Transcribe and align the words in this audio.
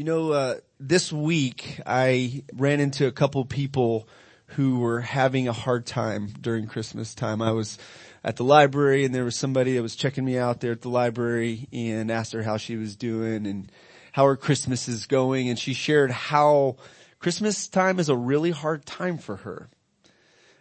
You 0.00 0.06
know, 0.06 0.32
uh, 0.32 0.54
this 0.78 1.12
week 1.12 1.78
I 1.84 2.42
ran 2.54 2.80
into 2.80 3.06
a 3.06 3.12
couple 3.12 3.44
people 3.44 4.08
who 4.46 4.78
were 4.78 5.02
having 5.02 5.46
a 5.46 5.52
hard 5.52 5.84
time 5.84 6.28
during 6.40 6.68
Christmas 6.68 7.14
time. 7.14 7.42
I 7.42 7.52
was 7.52 7.76
at 8.24 8.36
the 8.36 8.42
library 8.42 9.04
and 9.04 9.14
there 9.14 9.26
was 9.26 9.36
somebody 9.36 9.74
that 9.74 9.82
was 9.82 9.96
checking 9.96 10.24
me 10.24 10.38
out 10.38 10.60
there 10.60 10.72
at 10.72 10.80
the 10.80 10.88
library 10.88 11.68
and 11.70 12.10
asked 12.10 12.32
her 12.32 12.42
how 12.42 12.56
she 12.56 12.76
was 12.76 12.96
doing 12.96 13.46
and 13.46 13.70
how 14.12 14.24
her 14.24 14.36
Christmas 14.36 14.88
is 14.88 15.04
going 15.04 15.50
and 15.50 15.58
she 15.58 15.74
shared 15.74 16.10
how 16.10 16.76
Christmas 17.18 17.68
time 17.68 17.98
is 17.98 18.08
a 18.08 18.16
really 18.16 18.52
hard 18.52 18.86
time 18.86 19.18
for 19.18 19.36
her. 19.36 19.68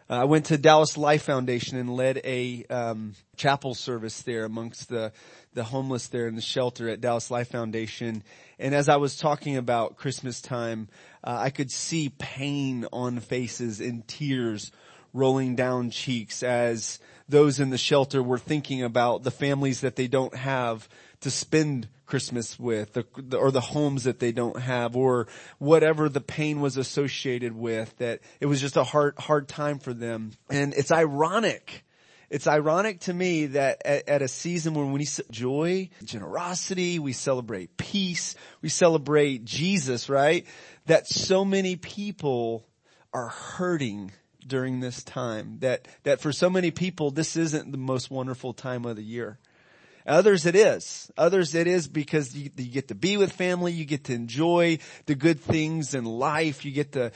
Uh, 0.10 0.22
I 0.22 0.24
went 0.24 0.46
to 0.46 0.58
Dallas 0.58 0.98
Life 0.98 1.24
Foundation 1.24 1.78
and 1.78 1.88
led 1.88 2.20
a 2.24 2.66
um, 2.72 3.14
chapel 3.36 3.76
service 3.76 4.24
there 4.24 4.44
amongst 4.44 4.90
the 4.90 5.12
the 5.54 5.64
homeless 5.64 6.08
there 6.08 6.28
in 6.28 6.36
the 6.36 6.42
shelter 6.42 6.90
at 6.90 7.02
Dallas 7.02 7.30
Life 7.30 7.50
Foundation. 7.50 8.24
And 8.58 8.74
as 8.74 8.90
I 8.90 8.98
was 8.98 9.18
talking 9.18 9.58
about 9.58 9.98
Christmas 9.98 10.42
time, 10.42 10.88
uh, 11.24 11.38
I 11.40 11.50
could 11.52 11.72
see 11.72 12.10
pain 12.10 12.88
on 12.92 13.20
faces 13.20 13.80
and 13.80 14.08
tears 14.08 14.72
rolling 15.14 15.56
down 15.56 15.92
cheeks 15.92 16.44
as 16.44 17.00
those 17.28 17.60
in 17.60 17.70
the 17.70 17.78
shelter 17.78 18.22
were 18.22 18.38
thinking 18.40 18.84
about 18.84 19.24
the 19.24 19.32
families 19.32 19.82
that 19.82 19.96
they 19.96 20.08
don't 20.08 20.36
have 20.36 20.90
to 21.22 21.32
spend 21.32 21.88
Christmas 22.06 22.58
with, 22.58 22.98
or 23.34 23.52
the 23.52 23.62
homes 23.62 24.06
that 24.06 24.20
they 24.20 24.32
don't 24.32 24.60
have, 24.60 24.96
or 24.96 25.28
whatever 25.60 26.10
the 26.10 26.22
pain 26.22 26.60
was 26.60 26.78
associated 26.78 27.56
with, 27.56 27.96
that 27.98 28.22
it 28.40 28.48
was 28.48 28.60
just 28.60 28.78
a 28.78 28.84
hard, 28.84 29.18
hard 29.20 29.48
time 29.48 29.80
for 29.80 29.94
them. 29.94 30.32
And 30.50 30.74
it's 30.74 30.92
ironic. 30.92 31.84
It's 32.30 32.48
ironic 32.48 33.02
to 33.02 33.14
me 33.14 33.48
that 33.48 33.82
at, 33.86 34.08
at 34.08 34.22
a 34.22 34.28
season 34.28 34.74
when 34.76 34.92
we 34.92 35.08
joy, 35.32 35.90
generosity, 36.04 37.00
we 37.00 37.14
celebrate 37.14 37.76
peace, 37.76 38.36
we 38.62 38.70
celebrate 38.70 39.46
Jesus, 39.46 40.10
right? 40.10 40.46
That 40.86 41.08
so 41.08 41.44
many 41.44 41.76
people 41.76 42.66
are 43.14 43.30
hurting 43.30 44.12
during 44.46 44.80
this 44.80 45.04
time. 45.04 45.58
That, 45.60 45.88
that 46.04 46.22
for 46.22 46.32
so 46.32 46.50
many 46.50 46.72
people, 46.72 47.12
this 47.12 47.36
isn't 47.36 47.72
the 47.72 47.78
most 47.78 48.12
wonderful 48.12 48.54
time 48.54 48.86
of 48.86 48.96
the 48.96 49.04
year. 49.04 49.40
Others 50.06 50.46
it 50.46 50.56
is. 50.56 51.12
Others 51.18 51.56
it 51.56 51.68
is 51.68 51.88
because 51.88 52.36
you, 52.36 52.50
you, 52.58 52.72
get 52.72 52.88
to 52.88 52.96
be 52.96 53.18
with 53.18 53.32
family, 53.32 53.72
you 53.72 53.86
get 53.86 54.06
to 54.06 54.14
enjoy 54.14 54.80
the 55.06 55.16
good 55.16 55.40
things 55.40 55.94
in 55.94 56.06
life, 56.06 56.66
you 56.66 56.72
get 56.72 56.94
to 56.94 57.12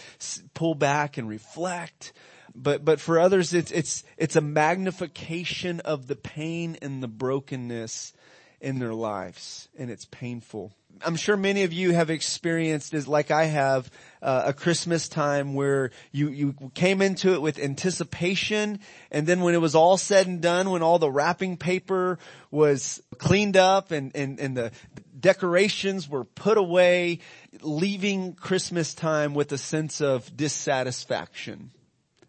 pull 0.53 0.75
back 0.75 1.17
and 1.17 1.27
reflect. 1.27 2.13
But, 2.55 2.85
but 2.85 2.99
for 2.99 3.19
others 3.19 3.53
it's, 3.53 3.71
it's, 3.71 4.03
it's 4.17 4.35
a 4.35 4.41
magnification 4.41 5.79
of 5.81 6.07
the 6.07 6.15
pain 6.15 6.77
and 6.81 7.01
the 7.01 7.07
brokenness 7.07 8.13
in 8.61 8.79
their 8.79 8.93
lives 8.93 9.69
and 9.77 9.89
it's 9.89 10.05
painful. 10.05 10.73
I'm 11.05 11.15
sure 11.15 11.35
many 11.35 11.63
of 11.63 11.73
you 11.73 11.91
have 11.93 12.09
experienced 12.09 12.93
is 12.93 13.07
like 13.07 13.31
I 13.31 13.45
have 13.45 13.89
uh, 14.21 14.43
a 14.47 14.53
Christmas 14.53 15.07
time 15.07 15.53
where 15.53 15.91
you 16.11 16.29
you 16.29 16.55
came 16.73 17.01
into 17.01 17.33
it 17.33 17.41
with 17.41 17.59
anticipation 17.59 18.79
and 19.11 19.25
then 19.25 19.41
when 19.41 19.55
it 19.55 19.61
was 19.61 19.75
all 19.75 19.97
said 19.97 20.27
and 20.27 20.41
done 20.41 20.69
when 20.69 20.83
all 20.83 20.99
the 20.99 21.11
wrapping 21.11 21.57
paper 21.57 22.19
was 22.51 23.01
cleaned 23.17 23.57
up 23.57 23.91
and 23.91 24.15
and 24.15 24.39
and 24.39 24.55
the 24.55 24.71
decorations 25.19 26.07
were 26.07 26.23
put 26.23 26.57
away 26.57 27.19
leaving 27.61 28.33
Christmas 28.33 28.93
time 28.93 29.33
with 29.33 29.51
a 29.51 29.57
sense 29.57 30.01
of 30.01 30.35
dissatisfaction. 30.35 31.71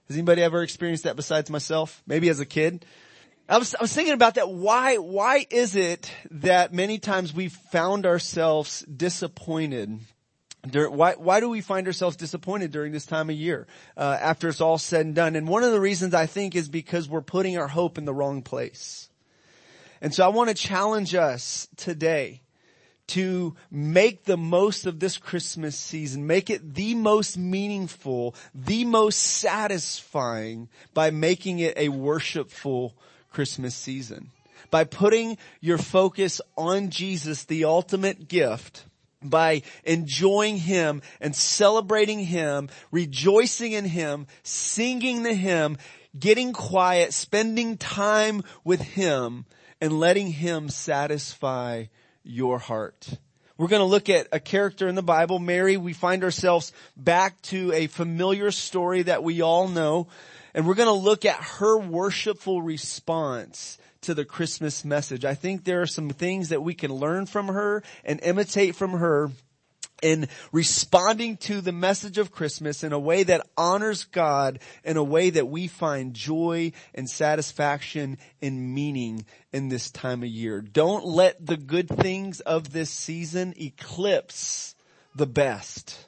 Has 0.08 0.16
anybody 0.16 0.42
ever 0.42 0.62
experienced 0.62 1.04
that 1.04 1.16
besides 1.16 1.50
myself? 1.50 2.02
Maybe 2.06 2.28
as 2.28 2.40
a 2.40 2.46
kid? 2.46 2.84
I 3.48 3.59
was, 3.59 3.75
I 3.75 3.83
was 3.83 3.92
thinking 3.92 4.14
about 4.14 4.37
that. 4.37 4.48
Why, 4.48 4.97
why 4.97 5.47
is 5.50 5.77
it 5.77 6.11
that 6.31 6.73
many 6.73 6.98
times 6.98 7.34
we 7.34 7.48
found 7.48 8.06
ourselves 8.06 8.81
disappointed 8.83 10.00
why, 10.73 11.14
why 11.14 11.41
do 11.41 11.48
we 11.48 11.61
find 11.61 11.87
ourselves 11.87 12.17
disappointed 12.17 12.70
during 12.70 12.92
this 12.92 13.06
time 13.06 13.28
of 13.28 13.37
year 13.37 13.67
uh, 13.97 14.17
after 14.20 14.48
it's 14.48 14.61
all 14.61 14.78
said 14.78 15.06
and 15.06 15.15
done? 15.15 15.37
And 15.37 15.47
one 15.47 15.62
of 15.62 15.72
the 15.72 15.81
reasons 15.81 16.15
I 16.15 16.27
think 16.27 16.56
is 16.56 16.69
because 16.69 17.09
we're 17.09 17.20
putting 17.20 17.59
our 17.59 17.69
hope 17.69 17.99
in 17.99 18.04
the 18.04 18.15
wrong 18.15 18.43
place. 18.43 19.09
And 20.00 20.15
so 20.15 20.25
I 20.25 20.28
want 20.28 20.49
to 20.49 20.54
challenge 20.54 21.15
us 21.15 21.69
today 21.77 22.43
to 23.09 23.54
make 23.71 24.25
the 24.25 24.38
most 24.38 24.87
of 24.87 24.99
this 24.99 25.19
Christmas 25.19 25.77
season, 25.77 26.27
make 26.27 26.49
it 26.49 26.75
the 26.75 26.94
most 26.94 27.37
meaningful, 27.37 28.34
the 28.54 28.84
most 28.87 29.19
satisfying 29.19 30.69
by 30.94 31.10
making 31.10 31.59
it 31.59 31.77
a 31.77 31.91
worshipful 31.91 32.97
Christmas 33.34 33.75
season. 33.75 34.31
By 34.71 34.84
putting 34.84 35.37
your 35.61 35.77
focus 35.77 36.41
on 36.56 36.91
Jesus, 36.91 37.45
the 37.45 37.65
ultimate 37.65 38.28
gift, 38.28 38.87
by 39.21 39.62
enjoying 39.83 40.56
Him 40.56 41.03
and 41.21 41.34
celebrating 41.34 42.21
Him, 42.21 42.69
rejoicing 42.93 43.72
in 43.72 43.84
Him, 43.87 44.28
singing 44.45 45.25
the 45.25 45.34
hymn, 45.34 45.78
getting 46.17 46.53
quiet, 46.53 47.12
spending 47.12 47.77
time 47.77 48.43
with 48.62 48.81
Him, 48.81 49.47
and 49.81 49.99
letting 49.99 50.28
Him 50.28 50.69
satisfy 50.69 51.87
your 52.22 52.59
heart. 52.59 53.19
We're 53.56 53.69
going 53.69 53.81
to 53.81 53.87
look 53.87 54.09
at 54.09 54.28
a 54.33 54.41
character 54.41 54.89
in 54.89 54.95
the 54.95 55.03
Bible, 55.03 55.39
Mary. 55.39 55.77
We 55.77 55.93
find 55.93 56.25
ourselves 56.25 56.72
back 56.97 57.41
to 57.43 57.72
a 57.72 57.87
familiar 57.89 58.51
story 58.51 59.03
that 59.03 59.22
we 59.22 59.43
all 59.43 59.69
know. 59.69 60.09
And 60.54 60.66
we're 60.66 60.75
going 60.75 60.87
to 60.87 60.92
look 60.92 61.25
at 61.25 61.42
her 61.59 61.78
worshipful 61.78 62.62
response 62.62 63.78
to 64.03 64.15
the 64.15 64.25
Christmas 64.25 64.84
message. 64.84 65.25
I 65.25 65.34
think 65.34 65.65
there 65.65 65.82
are 65.82 65.87
some 65.87 66.10
things 66.10 66.50
that 66.50 66.62
we 66.62 66.75
can 66.75 66.92
learn 66.92 67.26
from 67.26 67.48
her 67.48 67.82
and 68.04 68.20
imitate 68.22 68.76
from 68.76 68.92
her 68.92 69.31
in 70.03 70.28
responding 70.53 71.38
to 71.38 71.62
the 71.62 71.72
message 71.72 72.19
of 72.19 72.31
Christmas 72.31 72.84
in 72.84 72.92
a 72.92 72.98
way 72.98 73.22
that 73.22 73.47
honors 73.56 74.04
God, 74.04 74.59
in 74.84 74.98
a 74.98 75.03
way 75.03 75.31
that 75.31 75.48
we 75.48 75.66
find 75.66 76.12
joy 76.12 76.72
and 76.94 77.09
satisfaction 77.09 78.19
and 78.42 78.75
meaning 78.75 79.25
in 79.53 79.71
this 79.71 79.91
time 79.91 80.22
of 80.22 80.28
year. 80.28 80.60
Don't 80.60 81.06
let 81.06 81.44
the 81.44 81.56
good 81.56 81.88
things 81.88 82.41
of 82.41 82.72
this 82.72 82.91
season 82.91 83.54
eclipse 83.56 84.75
the 85.15 85.26
best. 85.26 86.06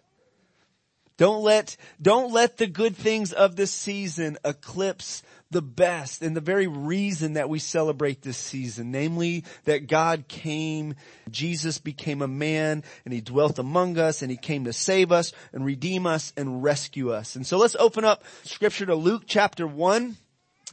Don't 1.16 1.42
let, 1.42 1.76
don't 2.00 2.32
let 2.32 2.58
the 2.58 2.66
good 2.66 2.94
things 2.94 3.32
of 3.32 3.56
this 3.56 3.70
season 3.70 4.36
eclipse 4.44 5.22
the 5.50 5.62
best 5.62 6.22
and 6.22 6.36
the 6.36 6.40
very 6.40 6.66
reason 6.66 7.34
that 7.34 7.48
we 7.48 7.58
celebrate 7.58 8.20
this 8.20 8.36
season, 8.36 8.90
namely 8.90 9.44
that 9.64 9.86
God 9.86 10.26
came, 10.28 10.94
Jesus 11.30 11.78
became 11.78 12.20
a 12.20 12.28
man 12.28 12.82
and 13.04 13.14
he 13.14 13.20
dwelt 13.20 13.58
among 13.58 13.98
us 13.98 14.22
and 14.22 14.30
he 14.30 14.36
came 14.36 14.64
to 14.64 14.72
save 14.72 15.12
us 15.12 15.32
and 15.52 15.64
redeem 15.64 16.06
us 16.06 16.32
and 16.36 16.62
rescue 16.62 17.12
us. 17.12 17.36
And 17.36 17.46
so 17.46 17.58
let's 17.58 17.76
open 17.76 18.04
up 18.04 18.24
scripture 18.42 18.86
to 18.86 18.94
Luke 18.94 19.22
chapter 19.26 19.66
one 19.66 20.16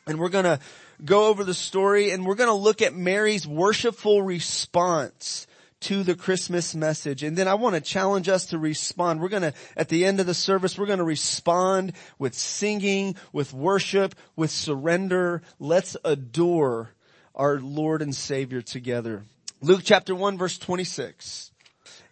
and 0.07 0.19
we're 0.19 0.29
gonna 0.29 0.59
go 1.05 1.27
over 1.27 1.43
the 1.43 1.53
story 1.53 2.11
and 2.11 2.25
we're 2.25 2.35
gonna 2.35 2.53
look 2.53 2.81
at 2.81 2.95
Mary's 2.95 3.47
worshipful 3.47 4.21
response 4.23 5.47
to 5.83 6.03
the 6.03 6.15
Christmas 6.15 6.75
message. 6.75 7.23
And 7.23 7.37
then 7.37 7.47
I 7.47 7.53
want 7.55 7.75
to 7.75 7.81
challenge 7.81 8.29
us 8.29 8.47
to 8.47 8.57
respond. 8.57 9.21
We're 9.21 9.29
going 9.29 9.43
to, 9.43 9.53
at 9.77 9.89
the 9.89 10.05
end 10.05 10.19
of 10.19 10.25
the 10.25 10.33
service, 10.33 10.77
we're 10.77 10.85
going 10.85 10.99
to 10.99 11.05
respond 11.05 11.93
with 12.19 12.33
singing, 12.33 13.15
with 13.31 13.53
worship, 13.53 14.15
with 14.35 14.51
surrender. 14.51 15.41
Let's 15.59 15.95
adore 16.03 16.91
our 17.35 17.59
Lord 17.59 18.01
and 18.01 18.15
Savior 18.15 18.61
together. 18.61 19.23
Luke 19.61 19.81
chapter 19.83 20.13
1 20.13 20.37
verse 20.37 20.57
26. 20.57 21.51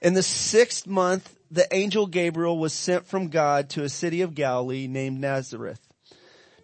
In 0.01 0.13
the 0.13 0.23
sixth 0.23 0.87
month, 0.87 1.35
the 1.51 1.67
angel 1.73 2.07
Gabriel 2.07 2.57
was 2.57 2.73
sent 2.73 3.05
from 3.05 3.27
God 3.27 3.69
to 3.71 3.83
a 3.83 3.89
city 3.89 4.21
of 4.21 4.35
Galilee 4.35 4.87
named 4.87 5.19
Nazareth 5.19 5.91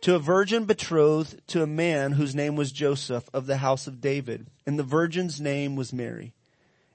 to 0.01 0.15
a 0.15 0.19
virgin 0.19 0.65
betrothed 0.65 1.41
to 1.47 1.63
a 1.63 1.67
man 1.67 2.13
whose 2.13 2.35
name 2.35 2.55
was 2.55 2.71
Joseph 2.71 3.29
of 3.33 3.45
the 3.45 3.57
house 3.57 3.87
of 3.87 4.01
David. 4.01 4.47
And 4.65 4.77
the 4.77 4.83
virgin's 4.83 5.41
name 5.41 5.75
was 5.75 5.93
Mary. 5.93 6.33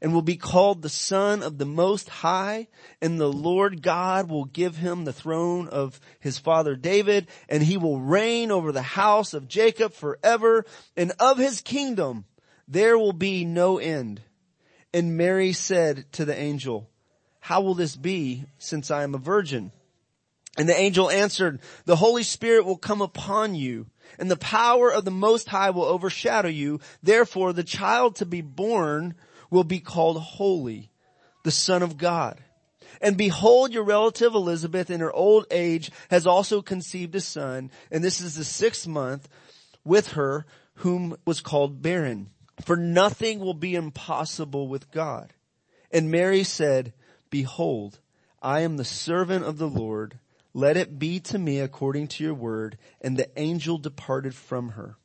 and 0.00 0.12
will 0.12 0.22
be 0.22 0.36
called 0.36 0.82
the 0.82 0.88
son 0.88 1.42
of 1.42 1.58
the 1.58 1.66
most 1.66 2.08
high 2.08 2.68
and 3.00 3.20
the 3.20 3.32
Lord 3.32 3.82
God 3.82 4.28
will 4.28 4.44
give 4.44 4.76
him 4.76 5.04
the 5.04 5.12
throne 5.12 5.68
of 5.68 6.00
his 6.20 6.38
father 6.38 6.76
David 6.76 7.28
and 7.48 7.62
he 7.62 7.76
will 7.76 8.00
reign 8.00 8.50
over 8.50 8.72
the 8.72 8.82
house 8.82 9.34
of 9.34 9.48
Jacob 9.48 9.92
forever 9.92 10.64
and 10.96 11.12
of 11.18 11.38
his 11.38 11.60
kingdom 11.60 12.24
there 12.68 12.98
will 12.98 13.14
be 13.14 13.44
no 13.44 13.78
end. 13.78 14.20
And 14.92 15.16
Mary 15.16 15.52
said 15.52 16.10
to 16.12 16.24
the 16.24 16.38
angel, 16.38 16.88
how 17.40 17.62
will 17.62 17.74
this 17.74 17.96
be 17.96 18.44
since 18.58 18.90
I 18.90 19.02
am 19.02 19.14
a 19.14 19.18
virgin? 19.18 19.72
And 20.58 20.68
the 20.68 20.78
angel 20.78 21.10
answered, 21.10 21.60
the 21.84 21.96
Holy 21.96 22.22
Spirit 22.22 22.66
will 22.66 22.76
come 22.76 23.00
upon 23.00 23.54
you 23.54 23.86
and 24.18 24.30
the 24.30 24.36
power 24.36 24.92
of 24.92 25.04
the 25.04 25.10
Most 25.10 25.48
High 25.48 25.70
will 25.70 25.84
overshadow 25.84 26.48
you. 26.48 26.80
Therefore 27.02 27.52
the 27.52 27.64
child 27.64 28.16
to 28.16 28.26
be 28.26 28.40
born 28.40 29.14
will 29.50 29.64
be 29.64 29.80
called 29.80 30.20
holy, 30.20 30.90
the 31.44 31.50
son 31.50 31.82
of 31.82 31.96
God. 31.96 32.42
And 33.00 33.16
behold, 33.16 33.72
your 33.72 33.84
relative 33.84 34.34
Elizabeth 34.34 34.90
in 34.90 35.00
her 35.00 35.12
old 35.12 35.46
age 35.50 35.90
has 36.10 36.26
also 36.26 36.62
conceived 36.62 37.14
a 37.14 37.20
son, 37.20 37.70
and 37.90 38.02
this 38.02 38.20
is 38.20 38.34
the 38.34 38.44
sixth 38.44 38.86
month 38.86 39.28
with 39.84 40.12
her 40.12 40.46
whom 40.76 41.16
was 41.24 41.40
called 41.40 41.82
barren. 41.82 42.30
For 42.64 42.76
nothing 42.76 43.38
will 43.38 43.54
be 43.54 43.74
impossible 43.74 44.68
with 44.68 44.90
God. 44.90 45.32
And 45.90 46.10
Mary 46.10 46.42
said, 46.44 46.92
behold, 47.30 48.00
I 48.42 48.60
am 48.60 48.76
the 48.76 48.84
servant 48.84 49.44
of 49.44 49.58
the 49.58 49.68
Lord. 49.68 50.18
Let 50.54 50.76
it 50.76 50.98
be 50.98 51.20
to 51.20 51.38
me 51.38 51.60
according 51.60 52.08
to 52.08 52.24
your 52.24 52.34
word. 52.34 52.78
And 53.00 53.16
the 53.16 53.30
angel 53.38 53.78
departed 53.78 54.34
from 54.34 54.70
her. 54.70 54.96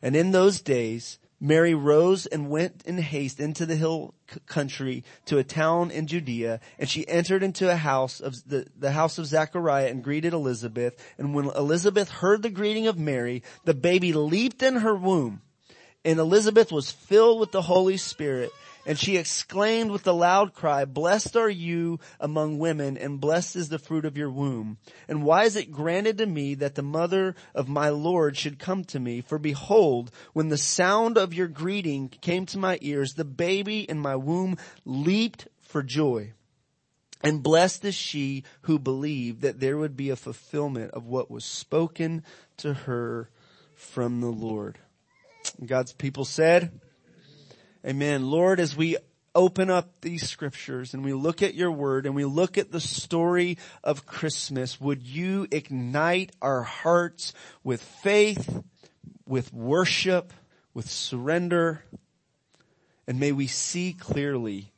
And 0.00 0.16
in 0.16 0.32
those 0.32 0.60
days, 0.60 1.18
Mary 1.40 1.74
rose 1.74 2.26
and 2.26 2.48
went 2.48 2.82
in 2.86 2.98
haste 2.98 3.40
into 3.40 3.66
the 3.66 3.76
hill 3.76 4.14
country 4.46 5.04
to 5.26 5.38
a 5.38 5.44
town 5.44 5.90
in 5.90 6.06
Judea, 6.06 6.60
and 6.78 6.88
she 6.88 7.06
entered 7.08 7.42
into 7.42 7.70
a 7.70 7.76
house 7.76 8.20
of 8.20 8.36
the, 8.48 8.66
the 8.78 8.92
house 8.92 9.18
of 9.18 9.26
Zachariah 9.26 9.88
and 9.88 10.02
greeted 10.02 10.32
Elizabeth. 10.32 10.94
And 11.18 11.34
when 11.34 11.46
Elizabeth 11.46 12.08
heard 12.08 12.42
the 12.42 12.50
greeting 12.50 12.86
of 12.86 12.98
Mary, 12.98 13.42
the 13.64 13.74
baby 13.74 14.12
leaped 14.12 14.62
in 14.62 14.76
her 14.76 14.94
womb, 14.94 15.42
and 16.04 16.18
Elizabeth 16.18 16.72
was 16.72 16.90
filled 16.90 17.40
with 17.40 17.52
the 17.52 17.62
Holy 17.62 17.96
Spirit, 17.96 18.50
and 18.86 18.96
she 18.98 19.16
exclaimed 19.16 19.90
with 19.90 20.06
a 20.06 20.12
loud 20.12 20.54
cry, 20.54 20.84
blessed 20.84 21.36
are 21.36 21.50
you 21.50 21.98
among 22.20 22.58
women 22.58 22.96
and 22.96 23.20
blessed 23.20 23.56
is 23.56 23.68
the 23.68 23.80
fruit 23.80 24.04
of 24.04 24.16
your 24.16 24.30
womb. 24.30 24.78
And 25.08 25.24
why 25.24 25.44
is 25.44 25.56
it 25.56 25.72
granted 25.72 26.18
to 26.18 26.26
me 26.26 26.54
that 26.54 26.76
the 26.76 26.82
mother 26.82 27.34
of 27.52 27.68
my 27.68 27.88
Lord 27.88 28.36
should 28.36 28.60
come 28.60 28.84
to 28.84 29.00
me? 29.00 29.20
For 29.20 29.38
behold, 29.38 30.12
when 30.32 30.48
the 30.48 30.56
sound 30.56 31.18
of 31.18 31.34
your 31.34 31.48
greeting 31.48 32.08
came 32.08 32.46
to 32.46 32.58
my 32.58 32.78
ears, 32.80 33.14
the 33.14 33.24
baby 33.24 33.80
in 33.80 33.98
my 33.98 34.14
womb 34.14 34.56
leaped 34.84 35.48
for 35.60 35.82
joy. 35.82 36.32
And 37.22 37.42
blessed 37.42 37.84
is 37.84 37.94
she 37.96 38.44
who 38.62 38.78
believed 38.78 39.40
that 39.40 39.58
there 39.58 39.76
would 39.76 39.96
be 39.96 40.10
a 40.10 40.16
fulfillment 40.16 40.92
of 40.92 41.06
what 41.06 41.28
was 41.28 41.44
spoken 41.44 42.22
to 42.58 42.72
her 42.72 43.30
from 43.74 44.20
the 44.20 44.30
Lord. 44.30 44.78
God's 45.64 45.92
people 45.92 46.24
said, 46.24 46.80
Amen. 47.86 48.28
Lord, 48.28 48.58
as 48.58 48.76
we 48.76 48.96
open 49.32 49.70
up 49.70 50.00
these 50.00 50.28
scriptures 50.28 50.92
and 50.92 51.04
we 51.04 51.12
look 51.12 51.40
at 51.40 51.54
your 51.54 51.70
word 51.70 52.04
and 52.04 52.16
we 52.16 52.24
look 52.24 52.58
at 52.58 52.72
the 52.72 52.80
story 52.80 53.58
of 53.84 54.06
Christmas, 54.06 54.80
would 54.80 55.04
you 55.04 55.46
ignite 55.52 56.32
our 56.42 56.62
hearts 56.62 57.32
with 57.62 57.80
faith, 57.80 58.62
with 59.24 59.52
worship, 59.52 60.32
with 60.74 60.90
surrender? 60.90 61.84
And 63.06 63.20
may 63.20 63.30
we 63.30 63.46
see 63.46 63.92
clearly 63.92 64.72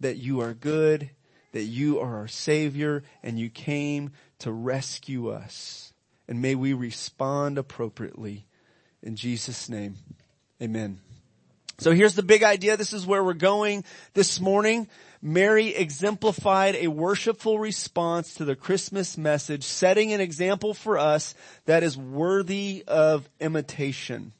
that 0.00 0.18
you 0.18 0.42
are 0.42 0.52
good, 0.52 1.08
that 1.52 1.62
you 1.62 2.00
are 2.00 2.16
our 2.16 2.28
savior, 2.28 3.02
and 3.22 3.38
you 3.38 3.48
came 3.48 4.10
to 4.40 4.52
rescue 4.52 5.30
us. 5.30 5.94
And 6.28 6.42
may 6.42 6.54
we 6.54 6.74
respond 6.74 7.56
appropriately. 7.56 8.44
In 9.02 9.16
Jesus' 9.16 9.70
name, 9.70 9.96
amen. 10.60 11.00
So 11.82 11.90
here's 11.90 12.14
the 12.14 12.22
big 12.22 12.44
idea. 12.44 12.76
This 12.76 12.92
is 12.92 13.08
where 13.08 13.24
we're 13.24 13.34
going 13.34 13.82
this 14.14 14.40
morning. 14.40 14.86
Mary 15.20 15.74
exemplified 15.74 16.76
a 16.76 16.86
worshipful 16.86 17.58
response 17.58 18.34
to 18.34 18.44
the 18.44 18.54
Christmas 18.54 19.18
message, 19.18 19.64
setting 19.64 20.12
an 20.12 20.20
example 20.20 20.74
for 20.74 20.96
us 20.96 21.34
that 21.64 21.82
is 21.82 21.98
worthy 21.98 22.84
of 22.86 23.28
imitation. 23.40 24.32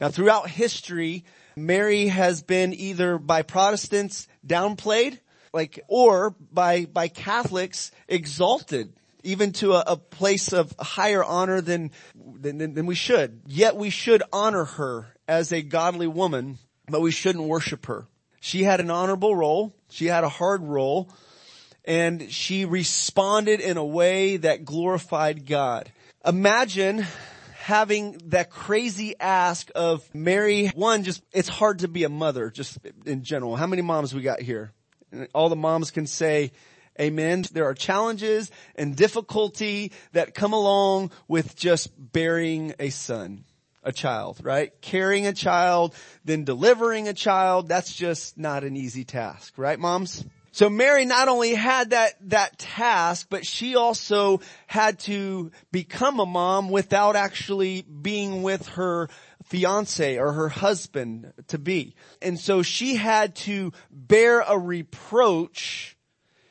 Now 0.00 0.08
throughout 0.08 0.48
history, 0.48 1.26
Mary 1.54 2.06
has 2.06 2.40
been 2.40 2.72
either 2.72 3.18
by 3.18 3.42
Protestants 3.42 4.26
downplayed, 4.46 5.18
like, 5.52 5.80
or 5.86 6.34
by, 6.50 6.86
by 6.86 7.08
Catholics 7.08 7.90
exalted 8.08 8.94
even 9.22 9.52
to 9.52 9.74
a, 9.74 9.84
a, 9.86 9.96
place 9.98 10.54
of 10.54 10.74
higher 10.78 11.22
honor 11.22 11.60
than, 11.60 11.90
than, 12.14 12.56
than 12.72 12.86
we 12.86 12.94
should. 12.94 13.42
Yet 13.46 13.76
we 13.76 13.90
should 13.90 14.22
honor 14.32 14.64
her 14.64 15.08
as 15.28 15.52
a 15.52 15.62
godly 15.62 16.08
woman, 16.08 16.58
but 16.88 17.02
we 17.02 17.12
shouldn't 17.12 17.44
worship 17.44 17.86
her. 17.86 18.08
She 18.40 18.64
had 18.64 18.80
an 18.80 18.90
honorable 18.90 19.36
role. 19.36 19.76
She 19.90 20.06
had 20.06 20.24
a 20.24 20.28
hard 20.28 20.62
role 20.62 21.10
and 21.88 22.30
she 22.30 22.66
responded 22.66 23.60
in 23.60 23.78
a 23.78 23.84
way 23.84 24.36
that 24.36 24.64
glorified 24.64 25.46
God. 25.46 25.90
Imagine 26.24 27.06
having 27.60 28.20
that 28.26 28.50
crazy 28.50 29.14
ask 29.18 29.70
of 29.74 30.02
Mary. 30.14 30.66
One, 30.74 31.02
just, 31.02 31.22
it's 31.32 31.48
hard 31.48 31.80
to 31.80 31.88
be 31.88 32.04
a 32.04 32.10
mother, 32.10 32.50
just 32.50 32.78
in 33.06 33.24
general. 33.24 33.56
How 33.56 33.66
many 33.66 33.80
moms 33.80 34.14
we 34.14 34.22
got 34.22 34.42
here? 34.42 34.72
all 35.34 35.48
the 35.48 35.56
moms 35.56 35.90
can 35.90 36.06
say, 36.06 36.52
Amen. 37.00 37.44
There 37.52 37.64
are 37.64 37.74
challenges 37.74 38.50
and 38.74 38.94
difficulty 38.94 39.92
that 40.12 40.34
come 40.34 40.52
along 40.52 41.12
with 41.28 41.56
just 41.56 41.90
bearing 41.96 42.74
a 42.78 42.90
son 42.90 43.44
a 43.88 43.92
child, 43.92 44.38
right? 44.42 44.70
Carrying 44.82 45.26
a 45.26 45.32
child, 45.32 45.94
then 46.24 46.44
delivering 46.44 47.08
a 47.08 47.14
child, 47.14 47.68
that's 47.68 47.94
just 47.94 48.36
not 48.36 48.62
an 48.62 48.76
easy 48.76 49.04
task, 49.04 49.54
right 49.56 49.78
moms? 49.80 50.24
So 50.52 50.68
Mary 50.68 51.06
not 51.06 51.28
only 51.28 51.54
had 51.54 51.90
that, 51.90 52.14
that 52.30 52.58
task, 52.58 53.28
but 53.30 53.46
she 53.46 53.76
also 53.76 54.40
had 54.66 54.98
to 55.00 55.52
become 55.72 56.20
a 56.20 56.26
mom 56.26 56.68
without 56.68 57.16
actually 57.16 57.82
being 57.82 58.42
with 58.42 58.66
her 58.68 59.08
fiance 59.44 60.18
or 60.18 60.32
her 60.32 60.48
husband 60.48 61.32
to 61.48 61.58
be. 61.58 61.94
And 62.20 62.38
so 62.38 62.62
she 62.62 62.96
had 62.96 63.36
to 63.36 63.72
bear 63.90 64.40
a 64.40 64.58
reproach. 64.58 65.96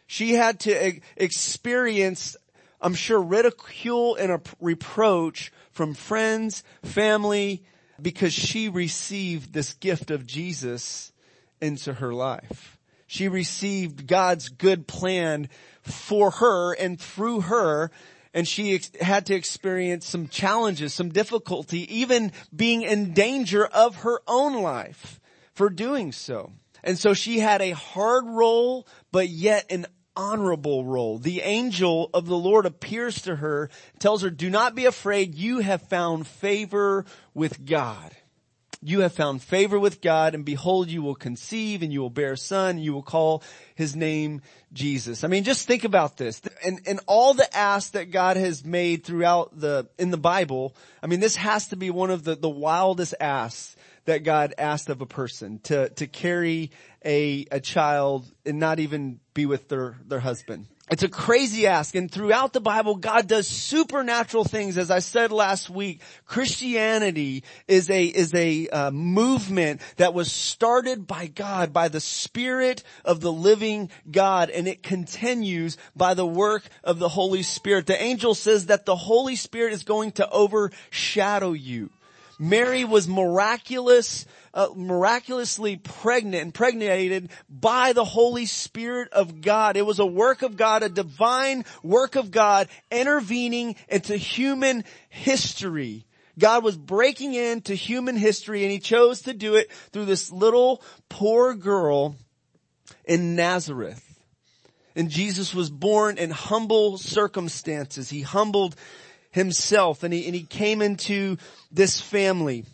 She 0.08 0.34
had 0.34 0.62
to 0.62 0.94
experience, 1.16 2.36
I'm 2.82 2.94
sure, 2.94 3.22
ridicule 3.22 4.16
and 4.16 4.42
reproach 4.60 5.52
from 5.72 5.94
friends, 5.94 6.64
family, 6.84 7.64
because 8.02 8.34
she 8.34 8.70
received 8.70 9.54
this 9.54 9.74
gift 9.74 10.12
of 10.12 10.28
Jesus 10.28 11.12
into 11.60 11.94
her 11.94 12.14
life. 12.14 12.78
She 13.08 13.28
received 13.28 14.06
God's 14.06 14.50
good 14.50 14.88
plan 14.88 15.50
for 15.82 16.32
her 16.32 16.74
and 16.74 17.00
through 17.00 17.42
her 17.42 17.90
and 18.38 18.48
she 18.48 18.76
ex- 18.76 18.92
had 19.02 19.26
to 19.26 19.34
experience 19.34 20.06
some 20.06 20.28
challenges, 20.28 20.94
some 20.94 21.10
difficulty, 21.10 21.92
even 21.98 22.32
being 22.56 22.84
in 22.84 23.14
danger 23.14 23.66
of 23.66 23.96
her 23.98 24.20
own 24.28 24.62
life 24.62 25.20
for 25.56 25.72
doing 25.72 26.12
so. 26.12 26.52
And 26.84 27.00
so 27.00 27.16
she 27.16 27.40
had 27.40 27.64
a 27.64 27.72
hard 27.72 28.26
role, 28.28 28.88
but 29.12 29.28
yet 29.30 29.66
an 29.72 29.88
honorable 30.18 30.84
role. 30.84 31.20
The 31.20 31.42
angel 31.42 32.10
of 32.14 32.26
the 32.26 32.36
Lord 32.36 32.66
appears 32.66 33.22
to 33.22 33.38
her, 33.38 33.70
tells 34.00 34.24
her, 34.24 34.30
do 34.30 34.50
not 34.50 34.76
be 34.76 34.86
afraid. 34.86 35.36
You 35.36 35.60
have 35.60 35.84
found 35.84 36.28
favor 36.28 37.06
with 37.34 37.66
God. 37.66 38.14
You 38.82 39.02
have 39.02 39.14
found 39.14 39.42
favor 39.42 39.80
with 39.80 40.02
God 40.02 40.36
and 40.36 40.46
behold, 40.46 40.90
you 40.90 41.02
will 41.02 41.16
conceive 41.16 41.82
and 41.82 41.92
you 41.92 42.02
will 42.02 42.10
bear 42.10 42.34
a 42.34 42.38
son 42.38 42.72
and 42.72 42.84
you 42.84 42.94
will 42.94 43.04
call 43.04 43.44
his 43.76 43.96
name 43.96 44.42
Jesus. 44.72 45.24
I 45.24 45.28
mean, 45.28 45.44
just 45.44 45.68
think 45.68 45.84
about 45.84 46.18
this 46.18 46.42
and, 46.64 46.82
and 46.86 47.00
all 47.08 47.34
the 47.34 47.56
asks 47.56 47.92
that 47.92 48.12
God 48.12 48.38
has 48.38 48.64
made 48.64 49.04
throughout 49.04 49.60
the, 49.60 49.88
in 49.98 50.12
the 50.12 50.18
Bible. 50.18 50.76
I 51.02 51.08
mean, 51.08 51.20
this 51.20 51.36
has 51.36 51.70
to 51.70 51.76
be 51.76 51.90
one 51.90 52.12
of 52.12 52.24
the, 52.24 52.36
the 52.36 52.50
wildest 52.50 53.16
asks 53.20 53.76
that 54.06 54.24
God 54.24 54.54
asked 54.58 54.90
of 54.90 55.02
a 55.02 55.06
person 55.06 55.60
to, 55.64 55.90
to 55.90 56.08
carry 56.08 56.72
a, 57.04 57.46
a 57.52 57.60
child 57.60 58.26
and 58.46 58.60
not 58.60 58.80
even 58.80 59.20
be 59.34 59.46
with 59.46 59.68
their, 59.70 59.98
their 60.08 60.20
husband. 60.20 60.68
It's 60.90 61.04
a 61.04 61.10
crazy 61.10 61.68
ask. 61.68 61.96
And 61.96 62.10
throughout 62.10 62.54
the 62.54 62.62
Bible, 62.62 62.96
God 62.96 63.28
does 63.28 63.46
supernatural 63.46 64.46
things. 64.46 64.78
As 64.78 64.90
I 64.90 65.00
said 65.00 65.34
last 65.34 65.70
week, 65.70 66.02
Christianity 66.26 67.44
is 67.68 67.90
a, 67.90 68.06
is 68.06 68.34
a 68.34 68.70
uh, 68.70 68.92
movement 68.92 69.82
that 69.98 70.14
was 70.14 70.32
started 70.32 71.06
by 71.06 71.28
God, 71.28 71.74
by 71.74 71.90
the 71.90 72.00
Spirit 72.00 72.84
of 73.04 73.20
the 73.20 73.34
living 73.34 73.90
God. 74.10 74.50
And 74.50 74.66
it 74.66 74.82
continues 74.82 75.78
by 75.94 76.14
the 76.14 76.26
work 76.26 76.64
of 76.86 77.00
the 77.00 77.10
Holy 77.10 77.44
Spirit. 77.44 77.86
The 77.86 78.02
angel 78.02 78.34
says 78.34 78.68
that 78.68 78.86
the 78.86 78.96
Holy 78.96 79.36
Spirit 79.36 79.74
is 79.74 79.84
going 79.84 80.14
to 80.14 80.30
overshadow 80.30 81.52
you. 81.52 81.90
Mary 82.40 82.86
was 82.86 83.08
miraculous, 83.08 84.26
uh, 84.58 84.70
miraculously 84.76 85.76
pregnant, 85.76 86.42
impregnated 86.42 87.30
by 87.48 87.94
the 87.94 88.04
Holy 88.04 88.48
Spirit 88.48 89.14
of 89.14 89.40
God. 89.40 89.78
It 89.78 89.86
was 89.86 90.00
a 90.00 90.06
work 90.06 90.42
of 90.42 90.58
God, 90.58 90.82
a 90.82 90.90
divine 90.90 91.64
work 91.84 92.16
of 92.16 92.32
God 92.32 92.68
intervening 92.90 93.76
into 93.88 94.18
human 94.18 94.84
history. 95.10 96.08
God 96.40 96.64
was 96.64 96.76
breaking 96.76 97.36
into 97.36 97.76
human 97.76 98.16
history 98.16 98.64
and 98.64 98.72
he 98.72 98.80
chose 98.80 99.22
to 99.22 99.34
do 99.34 99.56
it 99.56 99.72
through 99.92 100.06
this 100.06 100.32
little 100.32 100.82
poor 101.08 101.54
girl 101.54 102.16
in 103.06 103.36
Nazareth. 103.36 104.04
And 104.96 105.12
Jesus 105.12 105.54
was 105.54 105.70
born 105.70 106.18
in 106.18 106.32
humble 106.32 106.98
circumstances. 106.98 108.10
He 108.10 108.22
humbled 108.22 108.76
himself 109.30 110.02
and 110.02 110.12
he, 110.12 110.26
and 110.26 110.34
he 110.34 110.44
came 110.44 110.82
into 110.82 111.38
this 111.72 112.02
family. 112.02 112.66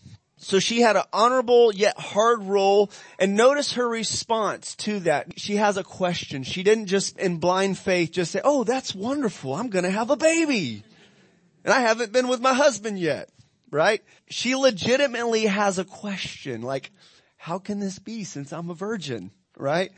So 0.44 0.60
she 0.60 0.82
had 0.82 0.98
an 0.98 1.04
honorable 1.14 1.74
yet 1.74 1.98
hard 1.98 2.44
role 2.44 2.92
and 3.18 3.36
notice 3.36 3.74
her 3.74 3.88
response 3.88 4.76
to 4.78 5.00
that. 5.02 5.40
She 5.40 5.56
has 5.56 5.78
a 5.78 5.84
question. 5.84 6.44
She 6.44 6.64
didn't 6.64 6.88
just 6.88 7.18
in 7.18 7.38
blind 7.38 7.78
faith 7.78 8.12
just 8.12 8.32
say, 8.32 8.42
oh, 8.44 8.66
that's 8.66 8.94
wonderful. 8.94 9.56
I'm 9.56 9.70
going 9.70 9.86
to 9.86 9.90
have 9.90 10.10
a 10.10 10.18
baby. 10.18 10.84
And 11.64 11.74
I 11.74 11.80
haven't 11.80 12.12
been 12.12 12.28
with 12.28 12.42
my 12.42 12.54
husband 12.54 13.00
yet, 13.00 13.30
right? 13.72 14.04
She 14.30 14.54
legitimately 14.56 15.46
has 15.46 15.80
a 15.80 15.86
question 15.86 16.62
like, 16.62 16.92
how 17.38 17.58
can 17.58 17.80
this 17.80 18.00
be 18.00 18.26
since 18.26 18.52
I'm 18.52 18.70
a 18.70 18.74
virgin, 18.74 19.32
right? 19.58 19.92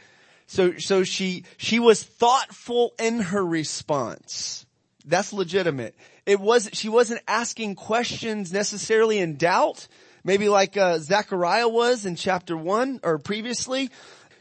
So, 0.45 0.77
so 0.77 1.03
she, 1.03 1.45
she 1.57 1.79
was 1.79 2.03
thoughtful 2.03 2.93
in 2.99 3.19
her 3.19 3.43
response. 3.43 4.65
That's 5.05 5.33
legitimate. 5.33 5.95
It 6.25 6.39
was, 6.39 6.69
she 6.73 6.89
wasn't 6.89 7.21
asking 7.27 7.75
questions 7.75 8.53
necessarily 8.53 9.17
in 9.19 9.37
doubt, 9.37 9.87
maybe 10.25 10.49
like, 10.49 10.75
uh, 10.75 10.99
Zechariah 10.99 11.69
was 11.69 12.05
in 12.05 12.17
chapter 12.17 12.57
one 12.57 12.99
or 13.01 13.17
previously. 13.17 13.89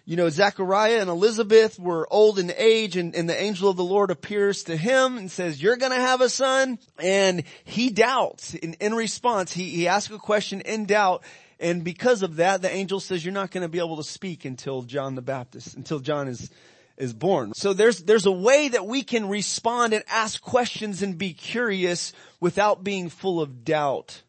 You 0.05 0.17
know, 0.17 0.29
Zechariah 0.29 1.01
and 1.01 1.09
Elizabeth 1.09 1.79
were 1.79 2.13
old 2.13 2.41
in 2.41 2.53
age 2.57 2.97
and, 2.97 3.15
and 3.15 3.29
the 3.29 3.41
angel 3.41 3.71
of 3.71 3.77
the 3.77 3.85
Lord 3.85 4.11
appears 4.11 4.65
to 4.65 4.77
him 4.77 5.17
and 5.17 5.31
says, 5.31 5.63
you're 5.63 5.77
gonna 5.77 5.95
have 5.95 6.21
a 6.21 6.29
son. 6.29 6.81
And 6.99 7.45
he 7.63 7.91
doubts. 7.91 8.55
In, 8.55 8.75
in 8.81 8.95
response, 8.95 9.53
he, 9.53 9.71
he 9.71 9.87
asks 9.87 10.13
a 10.13 10.19
question 10.19 10.61
in 10.63 10.87
doubt 10.87 11.23
and 11.61 11.85
because 11.85 12.23
of 12.23 12.37
that, 12.37 12.63
the 12.63 12.71
angel 12.71 13.01
says 13.01 13.25
you're 13.25 13.33
not 13.33 13.51
going 13.51 13.63
to 13.63 13.69
be 13.69 13.79
able 13.79 13.97
to 13.97 14.05
speak 14.05 14.45
until 14.45 14.83
John 14.83 15.15
the 15.15 15.23
Baptist, 15.23 15.75
until 15.77 16.01
John 16.01 16.29
is, 16.29 16.51
is 16.97 17.13
born. 17.13 17.55
So 17.55 17.73
there's, 17.73 18.03
there's 18.03 18.27
a 18.27 18.33
way 18.33 18.69
that 18.69 18.87
we 18.87 19.03
can 19.03 19.29
respond 19.29 19.93
and 19.95 20.05
ask 20.09 20.43
questions 20.43 21.03
and 21.03 21.17
be 21.17 21.33
curious 21.33 22.13
without 22.41 22.85
being 22.85 23.09
full 23.09 23.41
of 23.41 23.65
doubt. 23.65 24.23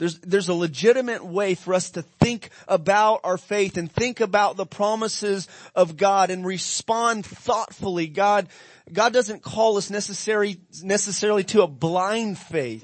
There's, 0.00 0.18
there's 0.20 0.48
a 0.48 0.54
legitimate 0.54 1.22
way 1.22 1.54
for 1.54 1.74
us 1.74 1.90
to 1.90 2.00
think 2.00 2.48
about 2.66 3.20
our 3.22 3.36
faith 3.36 3.76
and 3.76 3.92
think 3.92 4.20
about 4.20 4.56
the 4.56 4.64
promises 4.64 5.46
of 5.74 5.98
God 5.98 6.30
and 6.30 6.44
respond 6.44 7.26
thoughtfully. 7.26 8.06
God, 8.06 8.48
God 8.90 9.12
doesn't 9.12 9.42
call 9.42 9.76
us 9.76 9.90
necessary, 9.90 10.56
necessarily 10.82 11.44
to 11.44 11.64
a 11.64 11.66
blind 11.66 12.38
faith. 12.38 12.82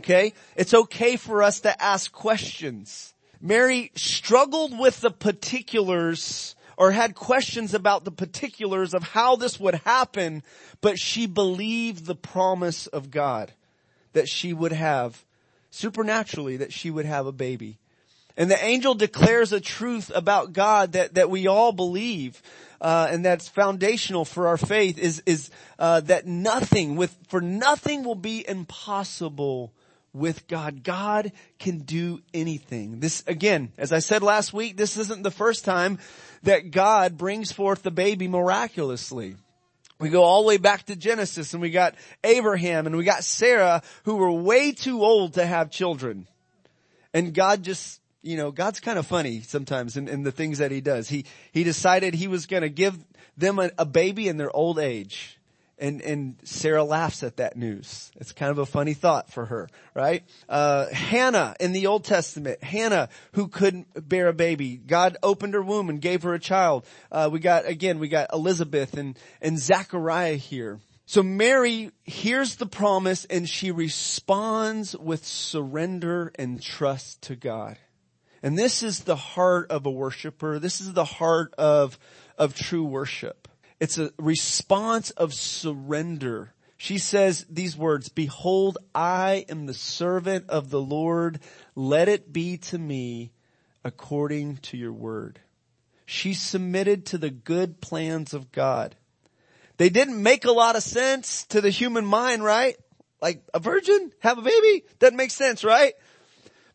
Okay? 0.00 0.34
It's 0.56 0.74
okay 0.74 1.16
for 1.16 1.42
us 1.42 1.60
to 1.60 1.82
ask 1.82 2.12
questions. 2.12 3.14
Mary 3.40 3.90
struggled 3.94 4.78
with 4.78 5.00
the 5.00 5.10
particulars 5.10 6.54
or 6.76 6.90
had 6.90 7.14
questions 7.14 7.72
about 7.72 8.04
the 8.04 8.12
particulars 8.12 8.92
of 8.92 9.02
how 9.02 9.36
this 9.36 9.58
would 9.58 9.76
happen, 9.76 10.42
but 10.82 10.98
she 10.98 11.26
believed 11.26 12.04
the 12.04 12.14
promise 12.14 12.88
of 12.88 13.10
God 13.10 13.50
that 14.12 14.28
she 14.28 14.52
would 14.52 14.72
have 14.72 15.24
supernaturally 15.74 16.58
that 16.58 16.72
she 16.72 16.90
would 16.90 17.06
have 17.06 17.26
a 17.26 17.32
baby. 17.32 17.78
And 18.36 18.50
the 18.50 18.64
angel 18.64 18.94
declares 18.94 19.52
a 19.52 19.60
truth 19.60 20.10
about 20.14 20.52
God 20.52 20.92
that, 20.92 21.14
that 21.14 21.30
we 21.30 21.46
all 21.46 21.72
believe, 21.72 22.42
uh, 22.80 23.08
and 23.10 23.24
that's 23.24 23.48
foundational 23.48 24.24
for 24.24 24.48
our 24.48 24.56
faith 24.56 24.98
is, 24.98 25.22
is, 25.26 25.50
uh, 25.78 26.00
that 26.00 26.26
nothing 26.26 26.96
with, 26.96 27.16
for 27.28 27.40
nothing 27.40 28.02
will 28.02 28.16
be 28.16 28.44
impossible 28.46 29.72
with 30.12 30.48
God. 30.48 30.82
God 30.82 31.32
can 31.58 31.80
do 31.80 32.20
anything. 32.32 33.00
This, 33.00 33.22
again, 33.26 33.72
as 33.78 33.92
I 33.92 34.00
said 34.00 34.22
last 34.22 34.52
week, 34.52 34.76
this 34.76 34.96
isn't 34.96 35.22
the 35.22 35.30
first 35.30 35.64
time 35.64 35.98
that 36.42 36.70
God 36.70 37.16
brings 37.16 37.52
forth 37.52 37.82
the 37.82 37.90
baby 37.90 38.26
miraculously. 38.26 39.36
We 39.98 40.08
go 40.10 40.24
all 40.24 40.42
the 40.42 40.48
way 40.48 40.56
back 40.56 40.84
to 40.86 40.96
Genesis 40.96 41.52
and 41.52 41.62
we 41.62 41.70
got 41.70 41.94
Abraham 42.24 42.86
and 42.86 42.96
we 42.96 43.04
got 43.04 43.24
Sarah 43.24 43.82
who 44.04 44.16
were 44.16 44.32
way 44.32 44.72
too 44.72 45.02
old 45.02 45.34
to 45.34 45.46
have 45.46 45.70
children. 45.70 46.26
And 47.12 47.32
God 47.32 47.62
just, 47.62 48.00
you 48.20 48.36
know, 48.36 48.50
God's 48.50 48.80
kind 48.80 48.98
of 48.98 49.06
funny 49.06 49.40
sometimes 49.42 49.96
in, 49.96 50.08
in 50.08 50.24
the 50.24 50.32
things 50.32 50.58
that 50.58 50.72
he 50.72 50.80
does. 50.80 51.08
He, 51.08 51.26
he 51.52 51.62
decided 51.62 52.14
he 52.14 52.28
was 52.28 52.46
going 52.46 52.62
to 52.62 52.68
give 52.68 52.98
them 53.36 53.58
a, 53.58 53.70
a 53.78 53.84
baby 53.84 54.28
in 54.28 54.36
their 54.36 54.54
old 54.54 54.78
age. 54.78 55.38
And, 55.76 56.00
and 56.02 56.36
Sarah 56.44 56.84
laughs 56.84 57.24
at 57.24 57.38
that 57.38 57.56
news. 57.56 58.12
It's 58.16 58.32
kind 58.32 58.50
of 58.50 58.58
a 58.58 58.66
funny 58.66 58.94
thought 58.94 59.32
for 59.32 59.46
her, 59.46 59.68
right? 59.92 60.22
Uh, 60.48 60.86
Hannah 60.90 61.56
in 61.58 61.72
the 61.72 61.88
Old 61.88 62.04
Testament, 62.04 62.62
Hannah 62.62 63.08
who 63.32 63.48
couldn't 63.48 64.08
bear 64.08 64.28
a 64.28 64.32
baby. 64.32 64.76
God 64.76 65.16
opened 65.22 65.54
her 65.54 65.62
womb 65.62 65.90
and 65.90 66.00
gave 66.00 66.22
her 66.22 66.32
a 66.32 66.38
child. 66.38 66.86
Uh, 67.10 67.28
we 67.32 67.40
got, 67.40 67.66
again, 67.66 67.98
we 67.98 68.08
got 68.08 68.32
Elizabeth 68.32 68.94
and, 68.94 69.18
and 69.42 69.58
Zachariah 69.58 70.36
here. 70.36 70.78
So 71.06 71.22
Mary 71.22 71.90
hears 72.04 72.56
the 72.56 72.66
promise 72.66 73.24
and 73.26 73.48
she 73.48 73.70
responds 73.70 74.96
with 74.96 75.26
surrender 75.26 76.32
and 76.36 76.62
trust 76.62 77.22
to 77.22 77.36
God. 77.36 77.76
And 78.42 78.58
this 78.58 78.82
is 78.82 79.00
the 79.00 79.16
heart 79.16 79.70
of 79.70 79.86
a 79.86 79.90
worshiper. 79.90 80.58
This 80.58 80.80
is 80.80 80.92
the 80.92 81.04
heart 81.04 81.54
of, 81.58 81.98
of 82.38 82.54
true 82.54 82.84
worship. 82.84 83.48
It's 83.80 83.98
a 83.98 84.12
response 84.18 85.10
of 85.10 85.34
surrender. 85.34 86.54
She 86.76 86.98
says 86.98 87.46
these 87.48 87.76
words, 87.76 88.08
behold, 88.08 88.78
I 88.94 89.46
am 89.48 89.66
the 89.66 89.74
servant 89.74 90.48
of 90.48 90.70
the 90.70 90.80
Lord. 90.80 91.40
Let 91.74 92.08
it 92.08 92.32
be 92.32 92.58
to 92.58 92.78
me 92.78 93.32
according 93.84 94.58
to 94.58 94.76
your 94.76 94.92
word. 94.92 95.40
She 96.06 96.34
submitted 96.34 97.06
to 97.06 97.18
the 97.18 97.30
good 97.30 97.80
plans 97.80 98.34
of 98.34 98.52
God. 98.52 98.96
They 99.76 99.88
didn't 99.88 100.22
make 100.22 100.44
a 100.44 100.52
lot 100.52 100.76
of 100.76 100.82
sense 100.82 101.44
to 101.46 101.60
the 101.60 101.70
human 101.70 102.04
mind, 102.04 102.44
right? 102.44 102.76
Like 103.20 103.42
a 103.52 103.58
virgin, 103.58 104.12
have 104.20 104.38
a 104.38 104.42
baby? 104.42 104.84
Doesn't 104.98 105.16
make 105.16 105.30
sense, 105.30 105.64
right? 105.64 105.94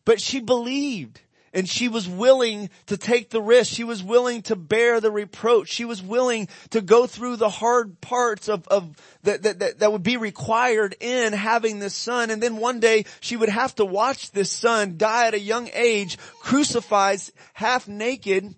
But 0.04 0.20
she 0.20 0.40
believed. 0.40 1.20
And 1.52 1.68
she 1.68 1.88
was 1.88 2.08
willing 2.08 2.70
to 2.86 2.96
take 2.96 3.30
the 3.30 3.42
risk. 3.42 3.72
She 3.72 3.84
was 3.84 4.02
willing 4.02 4.42
to 4.42 4.56
bear 4.56 5.00
the 5.00 5.10
reproach. 5.10 5.68
She 5.68 5.84
was 5.84 6.00
willing 6.00 6.48
to 6.70 6.80
go 6.80 7.06
through 7.06 7.36
the 7.36 7.48
hard 7.48 8.00
parts 8.00 8.48
of, 8.48 8.68
of 8.68 8.94
that, 9.24 9.42
that, 9.42 9.78
that 9.80 9.92
would 9.92 10.02
be 10.02 10.16
required 10.16 10.94
in 11.00 11.32
having 11.32 11.78
this 11.78 11.94
son. 11.94 12.30
And 12.30 12.42
then 12.42 12.58
one 12.58 12.78
day 12.78 13.04
she 13.20 13.36
would 13.36 13.48
have 13.48 13.74
to 13.76 13.84
watch 13.84 14.30
this 14.30 14.50
son 14.50 14.96
die 14.96 15.26
at 15.26 15.34
a 15.34 15.40
young 15.40 15.68
age, 15.72 16.18
crucified, 16.40 17.20
half 17.54 17.88
naked, 17.88 18.54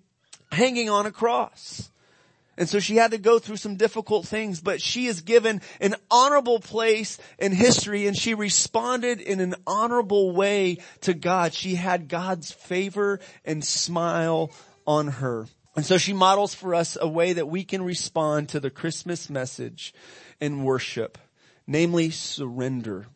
hanging 0.50 0.90
on 0.90 1.06
a 1.06 1.12
cross. 1.12 1.90
And 2.56 2.68
so 2.68 2.80
she 2.80 2.96
had 2.96 3.12
to 3.12 3.18
go 3.18 3.38
through 3.38 3.56
some 3.56 3.76
difficult 3.76 4.26
things, 4.26 4.60
but 4.60 4.82
she 4.82 5.06
is 5.06 5.22
given 5.22 5.62
an 5.80 5.94
honorable 6.10 6.60
place 6.60 7.18
in 7.38 7.52
history 7.52 8.06
and 8.06 8.16
she 8.16 8.34
responded 8.34 9.20
in 9.20 9.40
an 9.40 9.54
honorable 9.66 10.32
way 10.32 10.78
to 11.02 11.14
God. 11.14 11.54
She 11.54 11.76
had 11.76 12.08
God's 12.08 12.52
favor 12.52 13.20
and 13.44 13.64
smile 13.64 14.50
on 14.86 15.08
her. 15.08 15.46
And 15.74 15.86
so 15.86 15.96
she 15.96 16.12
models 16.12 16.54
for 16.54 16.74
us 16.74 16.98
a 17.00 17.08
way 17.08 17.32
that 17.32 17.48
we 17.48 17.64
can 17.64 17.82
respond 17.82 18.50
to 18.50 18.60
the 18.60 18.70
Christmas 18.70 19.30
message 19.30 19.94
in 20.38 20.64
worship, 20.64 21.16
namely 21.66 22.10
surrender. 22.10 23.06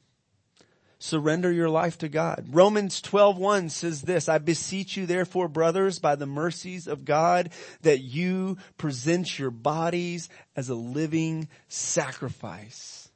Surrender 1.07 1.53
your 1.53 1.71
life 1.71 1.99
to 1.99 2.09
God. 2.09 2.49
Romans 2.51 3.01
12:1 3.01 3.71
says 3.71 4.03
this, 4.03 4.29
I 4.29 4.39
beseech 4.39 4.97
you 4.97 5.07
therefore 5.07 5.47
brothers 5.47 6.01
by 6.01 6.17
the 6.17 6.27
mercies 6.27 6.89
of 6.89 7.05
God 7.05 7.51
that 7.83 8.01
you 8.01 8.57
present 8.77 9.39
your 9.39 9.53
bodies 9.53 10.29
as 10.57 10.69
a 10.69 10.75
living 10.75 11.47
sacrifice. 11.69 13.09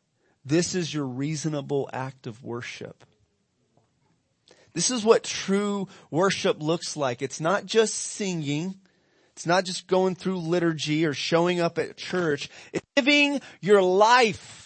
This 0.44 0.76
is 0.76 0.94
your 0.94 1.04
reasonable 1.04 1.90
act 1.92 2.28
of 2.28 2.44
worship. 2.44 3.04
This 4.73 4.92
is 4.92 5.04
what 5.04 5.25
true 5.25 5.88
worship 6.12 6.62
looks 6.62 6.97
like. 6.97 7.23
It's 7.23 7.40
not 7.40 7.66
just 7.66 7.94
singing. 7.94 8.76
It's 9.32 9.47
not 9.47 9.64
just 9.64 9.88
going 9.88 10.14
through 10.14 10.38
liturgy 10.38 11.04
or 11.04 11.12
showing 11.12 11.61
up 11.61 11.76
at 11.76 11.97
church. 11.97 12.50
It's 12.73 12.87
living 12.97 13.40
your 13.61 13.82
life 13.82 14.60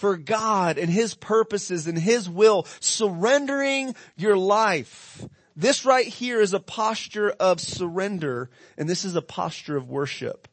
for 0.00 0.16
God 0.16 0.78
and 0.78 0.90
His 0.90 1.14
purposes 1.14 1.86
and 1.86 1.98
His 1.98 2.28
will, 2.28 2.66
surrendering 2.80 3.94
your 4.16 4.36
life. 4.36 5.24
This 5.54 5.84
right 5.84 6.06
here 6.06 6.40
is 6.40 6.54
a 6.54 6.60
posture 6.60 7.30
of 7.30 7.60
surrender 7.60 8.48
and 8.78 8.88
this 8.88 9.04
is 9.04 9.14
a 9.14 9.22
posture 9.22 9.76
of 9.76 9.90
worship. 9.90 10.48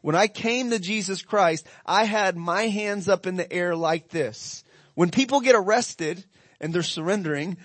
When 0.00 0.14
I 0.14 0.28
came 0.28 0.70
to 0.70 0.78
Jesus 0.78 1.22
Christ, 1.22 1.66
I 1.84 2.04
had 2.04 2.36
my 2.36 2.68
hands 2.68 3.08
up 3.08 3.26
in 3.26 3.36
the 3.36 3.52
air 3.52 3.74
like 3.74 4.10
this. 4.10 4.62
When 4.94 5.10
people 5.10 5.40
get 5.40 5.56
arrested 5.56 6.24
and 6.60 6.72
they're 6.72 6.82
surrendering, 6.82 7.56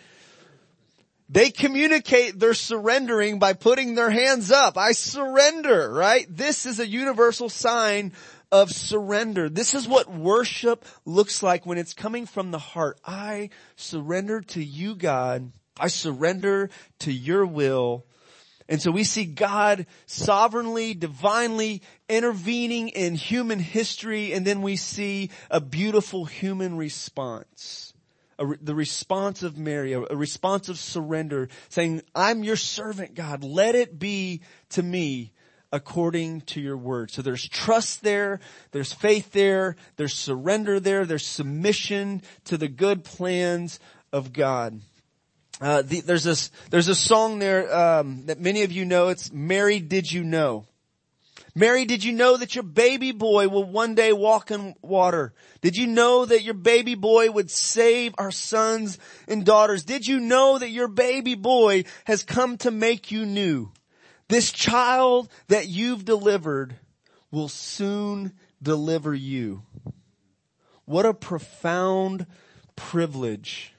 they 1.29 1.51
communicate 1.51 2.39
their 2.39 2.55
surrendering 2.55 3.37
by 3.37 3.53
putting 3.53 3.93
their 3.93 4.09
hands 4.09 4.51
up. 4.51 4.79
I 4.79 4.93
surrender, 4.93 5.91
right? 5.93 6.25
This 6.27 6.65
is 6.65 6.79
a 6.79 6.87
universal 6.87 7.49
sign 7.49 8.13
of 8.51 8.71
surrender. 8.71 9.49
This 9.49 9.73
is 9.73 9.87
what 9.87 10.11
worship 10.11 10.85
looks 11.05 11.43
like 11.43 11.65
when 11.65 11.77
it's 11.77 11.93
coming 11.93 12.25
from 12.25 12.51
the 12.51 12.59
heart. 12.59 12.99
I 13.05 13.49
surrender 13.75 14.41
to 14.41 14.63
you, 14.63 14.95
God. 14.95 15.51
I 15.79 15.87
surrender 15.87 16.69
to 16.99 17.11
your 17.11 17.45
will 17.45 18.05
And 18.69 18.79
so 18.79 18.91
we 18.91 19.03
see 19.03 19.25
God 19.25 19.87
sovereignly, 20.05 20.93
divinely 20.93 21.81
intervening 22.07 22.89
in 22.89 23.15
human 23.15 23.57
history 23.57 24.31
and 24.31 24.45
then 24.45 24.61
we 24.61 24.75
see 24.75 25.31
a 25.49 25.59
beautiful 25.59 26.25
human 26.25 26.77
response. 26.77 27.93
Re- 28.39 28.57
the 28.61 28.75
response 28.75 29.41
of 29.41 29.57
Mary, 29.57 29.93
a, 29.93 30.01
a 30.01 30.15
response 30.15 30.69
of 30.69 30.77
surrender 30.77 31.49
saying, 31.69 32.03
I'm 32.13 32.43
your 32.43 32.55
servant 32.55 33.15
God. 33.15 33.43
Let 33.43 33.73
it 33.73 33.97
be 33.97 34.41
to 34.69 34.83
me 34.83 35.33
according 35.71 36.41
to 36.41 36.59
your 36.59 36.77
word. 36.77 37.11
So 37.11 37.21
there's 37.21 37.47
trust 37.47 38.01
there, 38.01 38.39
there's 38.71 38.93
faith 38.93 39.31
there, 39.31 39.75
there's 39.97 40.13
surrender 40.13 40.79
there, 40.79 41.05
there's 41.05 41.25
submission 41.25 42.21
to 42.45 42.57
the 42.57 42.67
good 42.67 43.03
plans 43.03 43.79
of 44.11 44.33
God. 44.33 44.81
Uh, 45.61 45.81
the, 45.81 46.01
there's 46.01 46.23
this, 46.23 46.51
there's 46.69 46.87
a 46.87 46.95
song 46.95 47.39
there, 47.39 47.73
um, 47.75 48.25
that 48.27 48.39
many 48.39 48.63
of 48.63 48.71
you 48.71 48.85
know. 48.85 49.09
It's 49.09 49.31
Mary, 49.31 49.79
did 49.79 50.11
you 50.11 50.23
know? 50.23 50.65
Mary, 51.55 51.83
did 51.83 52.03
you 52.03 52.13
know 52.13 52.37
that 52.37 52.55
your 52.55 52.63
baby 52.63 53.11
boy 53.11 53.47
will 53.49 53.65
one 53.65 53.95
day 53.95 54.13
walk 54.13 54.51
in 54.51 54.75
water? 54.81 55.33
Did 55.61 55.75
you 55.75 55.87
know 55.87 56.25
that 56.25 56.43
your 56.43 56.53
baby 56.53 56.95
boy 56.95 57.29
would 57.29 57.51
save 57.51 58.13
our 58.17 58.31
sons 58.31 58.97
and 59.27 59.45
daughters? 59.45 59.83
Did 59.83 60.07
you 60.07 60.19
know 60.19 60.57
that 60.57 60.69
your 60.69 60.87
baby 60.87 61.35
boy 61.35 61.83
has 62.05 62.23
come 62.23 62.57
to 62.59 62.71
make 62.71 63.11
you 63.11 63.25
new? 63.25 63.71
This 64.29 64.51
child 64.51 65.29
that 65.47 65.67
you've 65.67 66.05
delivered 66.05 66.75
will 67.31 67.49
soon 67.49 68.33
deliver 68.61 69.13
you. 69.13 69.63
What 70.85 71.05
a 71.05 71.13
profound 71.13 72.27
privilege 72.75 73.73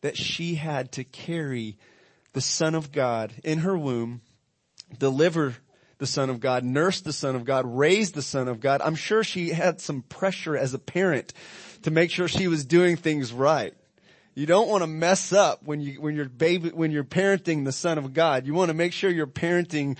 that 0.00 0.16
she 0.16 0.54
had 0.54 0.92
to 0.92 1.04
carry 1.04 1.76
the 2.32 2.40
Son 2.40 2.74
of 2.74 2.92
God 2.92 3.34
in 3.42 3.58
her 3.58 3.76
womb, 3.76 4.20
deliver 4.96 5.56
the 5.98 6.06
Son 6.06 6.30
of 6.30 6.38
God, 6.38 6.62
nurse 6.64 7.00
the 7.00 7.12
Son 7.12 7.34
of 7.34 7.44
God, 7.44 7.64
raise 7.66 8.12
the 8.12 8.22
Son 8.22 8.46
of 8.46 8.60
God. 8.60 8.80
I'm 8.82 8.94
sure 8.94 9.24
she 9.24 9.50
had 9.50 9.80
some 9.80 10.02
pressure 10.02 10.56
as 10.56 10.74
a 10.74 10.78
parent 10.78 11.32
to 11.82 11.90
make 11.90 12.10
sure 12.10 12.28
she 12.28 12.46
was 12.46 12.64
doing 12.64 12.96
things 12.96 13.32
right. 13.32 13.74
You 14.36 14.46
don't 14.46 14.68
want 14.68 14.82
to 14.82 14.86
mess 14.86 15.32
up 15.32 15.64
when 15.64 15.80
you, 15.80 16.00
when 16.00 16.14
you're 16.14 16.28
baby, 16.28 16.68
when 16.68 16.92
you're 16.92 17.04
parenting 17.04 17.64
the 17.64 17.72
Son 17.72 17.98
of 17.98 18.12
God. 18.12 18.46
You 18.46 18.54
want 18.54 18.68
to 18.68 18.74
make 18.74 18.92
sure 18.92 19.10
your 19.10 19.26
parenting 19.26 19.96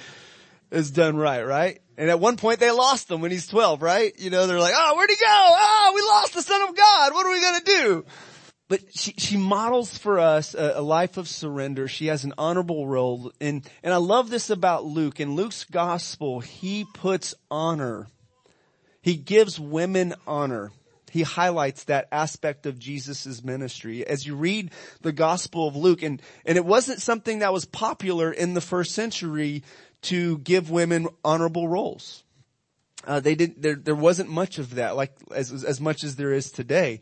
is 0.71 0.93
done 0.93 1.17
right, 1.17 1.43
right? 1.43 1.81
And 1.97 2.11
at 2.11 2.21
one 2.21 2.37
point 2.37 2.61
they 2.61 2.71
lost 2.71 3.11
him 3.11 3.23
when 3.23 3.31
he's 3.31 3.49
12, 3.49 3.81
right? 3.81 4.13
You 4.19 4.31
know, 4.31 4.47
they're 4.47 4.61
like, 4.61 4.75
oh, 4.77 4.95
where'd 4.95 5.11
he 5.11 5.17
go? 5.17 5.25
Oh, 5.27 5.93
we 5.95 6.03
lost 6.03 6.35
the 6.35 6.43
Son 6.43 6.69
of 6.69 6.77
God. 6.77 7.15
What 7.15 7.27
are 7.27 7.33
we 7.33 7.41
gonna 7.41 7.65
do? 7.65 8.05
but 8.69 8.81
she, 8.93 9.15
she 9.17 9.37
models 9.37 9.97
for 9.97 10.19
us 10.19 10.55
a, 10.55 10.75
a, 10.77 10.83
life 10.83 11.17
of 11.17 11.29
surrender. 11.29 11.87
She 11.87 12.07
has 12.07 12.25
an 12.25 12.35
honorable 12.37 12.87
role. 12.87 13.33
And, 13.41 13.69
and 13.83 13.95
I 13.95 13.99
love 13.99 14.29
this 14.29 14.51
about 14.51 14.85
Luke. 14.85 15.21
In 15.21 15.37
Luke's 15.37 15.65
gospel, 15.65 16.41
he 16.41 16.85
puts 16.95 17.35
honor. 17.51 18.09
He 19.01 19.15
gives 19.15 19.61
women 19.61 20.15
honor. 20.27 20.73
He 21.11 21.23
highlights 21.23 21.85
that 21.85 22.09
aspect 22.11 22.67
of 22.67 22.79
Jesus' 22.79 23.43
ministry. 23.45 24.07
As 24.07 24.27
you 24.27 24.35
read 24.35 24.73
the 25.03 25.13
gospel 25.13 25.69
of 25.69 25.77
Luke, 25.77 26.03
and, 26.03 26.21
and 26.45 26.59
it 26.59 26.65
wasn't 26.65 27.01
something 27.01 27.41
that 27.41 27.53
was 27.53 27.65
popular 27.65 28.33
in 28.33 28.55
the 28.55 28.61
first 28.61 28.93
century 28.93 29.63
to 30.03 30.39
give 30.39 30.71
women 30.71 31.09
honorable 31.25 31.69
roles. 31.69 32.25
Uh, 33.07 33.21
they 33.21 33.35
didn't, 33.35 33.63
there, 33.63 33.77
there 33.77 33.95
wasn't 33.95 34.29
much 34.29 34.59
of 34.59 34.75
that, 34.75 34.97
like, 34.97 35.13
as, 35.33 35.65
as 35.65 35.81
much 35.81 36.03
as 36.03 36.17
there 36.17 36.33
is 36.33 36.51
today. 36.51 37.01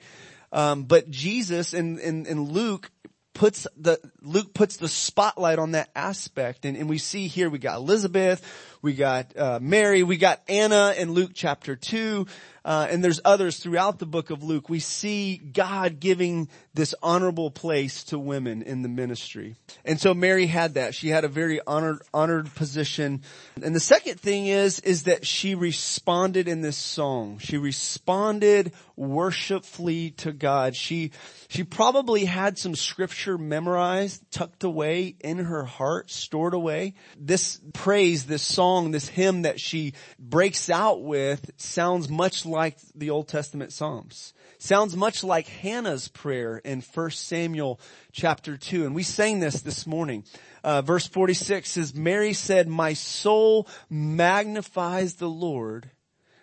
Um, 0.53 0.85
but 0.85 1.11
Jesus 1.11 1.75
in, 1.75 1.99
in, 1.99 2.27
in 2.27 2.53
Luke 2.53 2.91
puts 3.33 3.67
the, 3.77 3.99
Luke 4.23 4.55
puts 4.55 4.77
the 4.77 4.89
spotlight 4.89 5.59
on 5.59 5.73
that 5.73 5.91
aspect. 5.97 6.65
And, 6.65 6.77
and 6.77 6.89
we 6.89 6.99
see 6.99 7.27
here 7.27 7.51
we 7.51 7.59
got 7.59 7.79
Elizabeth, 7.79 8.43
we 8.85 8.93
got 8.93 9.35
uh, 9.35 9.59
Mary, 9.63 10.03
we 10.03 10.19
got 10.19 10.43
Anna 10.47 10.95
in 10.99 11.13
Luke 11.13 11.31
chapter 11.33 11.75
2 11.75 12.27
uh, 12.65 12.87
and 12.91 13.05
there's 13.05 13.21
others 13.27 13.59
throughout 13.59 13.99
the 13.99 14.07
book 14.07 14.31
of 14.31 14.43
Luke, 14.43 14.71
we 14.71 14.81
see 14.81 15.37
God 15.37 16.01
giving 16.01 16.49
this 16.73 16.95
honorable 17.03 17.51
place 17.51 18.05
to 18.05 18.19
women 18.19 18.63
in 18.63 18.81
the 18.81 18.89
ministry. 18.89 19.57
And 19.85 20.01
so 20.01 20.15
Mary 20.15 20.47
had 20.47 20.75
that. 20.75 20.95
She 20.95 21.09
had 21.09 21.25
a 21.25 21.29
very 21.29 21.61
honored, 21.67 22.01
honored 22.15 22.55
position. 22.55 23.21
And 23.63 23.75
the 23.75 23.81
second 23.81 24.19
thing 24.19 24.47
is, 24.47 24.81
is 24.81 25.03
that 25.03 25.27
she 25.27 25.55
responded 25.55 26.49
in 26.49 26.63
this 26.63 26.79
song. 26.79 27.39
She 27.39 27.59
responded 27.59 28.73
worshipfully 28.97 30.13
to 30.13 30.33
God. 30.33 30.75
She, 30.75 31.11
she 31.49 31.65
probably 31.65 32.25
had 32.25 32.57
some 32.57 32.75
scripture 32.75 33.37
memorized, 33.37 34.25
tucked 34.31 34.65
away 34.65 35.17
in 35.21 35.37
her 35.37 35.65
heart, 35.65 36.11
stored 36.11 36.55
away. 36.55 36.95
This 37.19 37.61
praise, 37.75 38.25
this 38.25 38.43
song, 38.43 38.74
this 38.91 39.09
hymn 39.09 39.43
that 39.43 39.61
she 39.61 39.95
breaks 40.19 40.69
out 40.69 41.03
with 41.03 41.51
sounds 41.57 42.09
much 42.09 42.45
like 42.45 42.77
the 42.95 43.11
Old 43.11 43.29
Testament 43.29 43.73
Psalms. 43.73 44.35
Sounds 44.59 44.97
much 44.97 45.23
like 45.23 45.47
Hannah's 45.47 46.09
prayer 46.09 46.59
in 46.59 46.81
1 46.81 47.11
Samuel 47.11 47.81
chapter 48.13 48.57
2. 48.57 48.87
And 48.87 48.95
we 48.95 49.03
sang 49.03 49.41
this 49.41 49.63
this 49.63 49.87
morning. 49.87 50.25
Uh, 50.63 50.83
verse 50.83 51.07
46 51.07 51.71
says, 51.71 51.95
Mary 51.95 52.33
said, 52.33 52.69
my 52.69 52.95
soul 52.95 53.69
magnifies 53.91 55.15
the 55.15 55.29
Lord. 55.29 55.91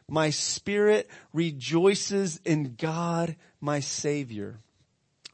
My 0.07 0.29
spirit 0.29 1.09
rejoices 1.33 2.39
in 2.45 2.75
God, 2.75 3.35
my 3.59 3.79
Savior. 3.79 4.59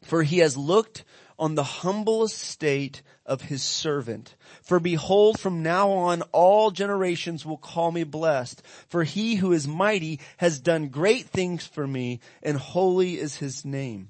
For 0.07 0.23
he 0.23 0.37
has 0.37 0.55
looked 0.55 1.03
on 1.37 1.55
the 1.55 1.63
humble 1.63 2.23
estate 2.23 3.01
of 3.25 3.41
his 3.41 3.61
servant. 3.61 4.35
For 4.61 4.79
behold, 4.79 5.37
from 5.37 5.61
now 5.61 5.91
on 5.91 6.21
all 6.31 6.71
generations 6.71 7.45
will 7.45 7.57
call 7.57 7.91
me 7.91 8.05
blessed. 8.05 8.63
For 8.87 9.03
he 9.03 9.35
who 9.35 9.51
is 9.51 9.67
mighty 9.67 10.21
has 10.37 10.59
done 10.59 10.87
great 10.87 11.27
things 11.27 11.67
for 11.67 11.85
me 11.85 12.21
and 12.41 12.57
holy 12.57 13.19
is 13.19 13.35
his 13.35 13.65
name 13.65 14.09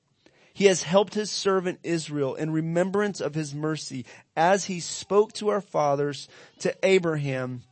He 0.53 0.65
has 0.65 0.83
helped 0.83 1.13
his 1.13 1.31
servant 1.31 1.79
Israel 1.83 2.35
in 2.35 2.51
remembrance 2.51 3.21
of 3.21 3.35
his 3.35 3.53
mercy 3.53 4.05
as 4.35 4.65
he 4.65 4.79
spoke 4.79 5.33
to 5.33 5.49
our 5.49 5.61
fathers, 5.61 6.27
to 6.59 6.75
Abraham 6.83 7.63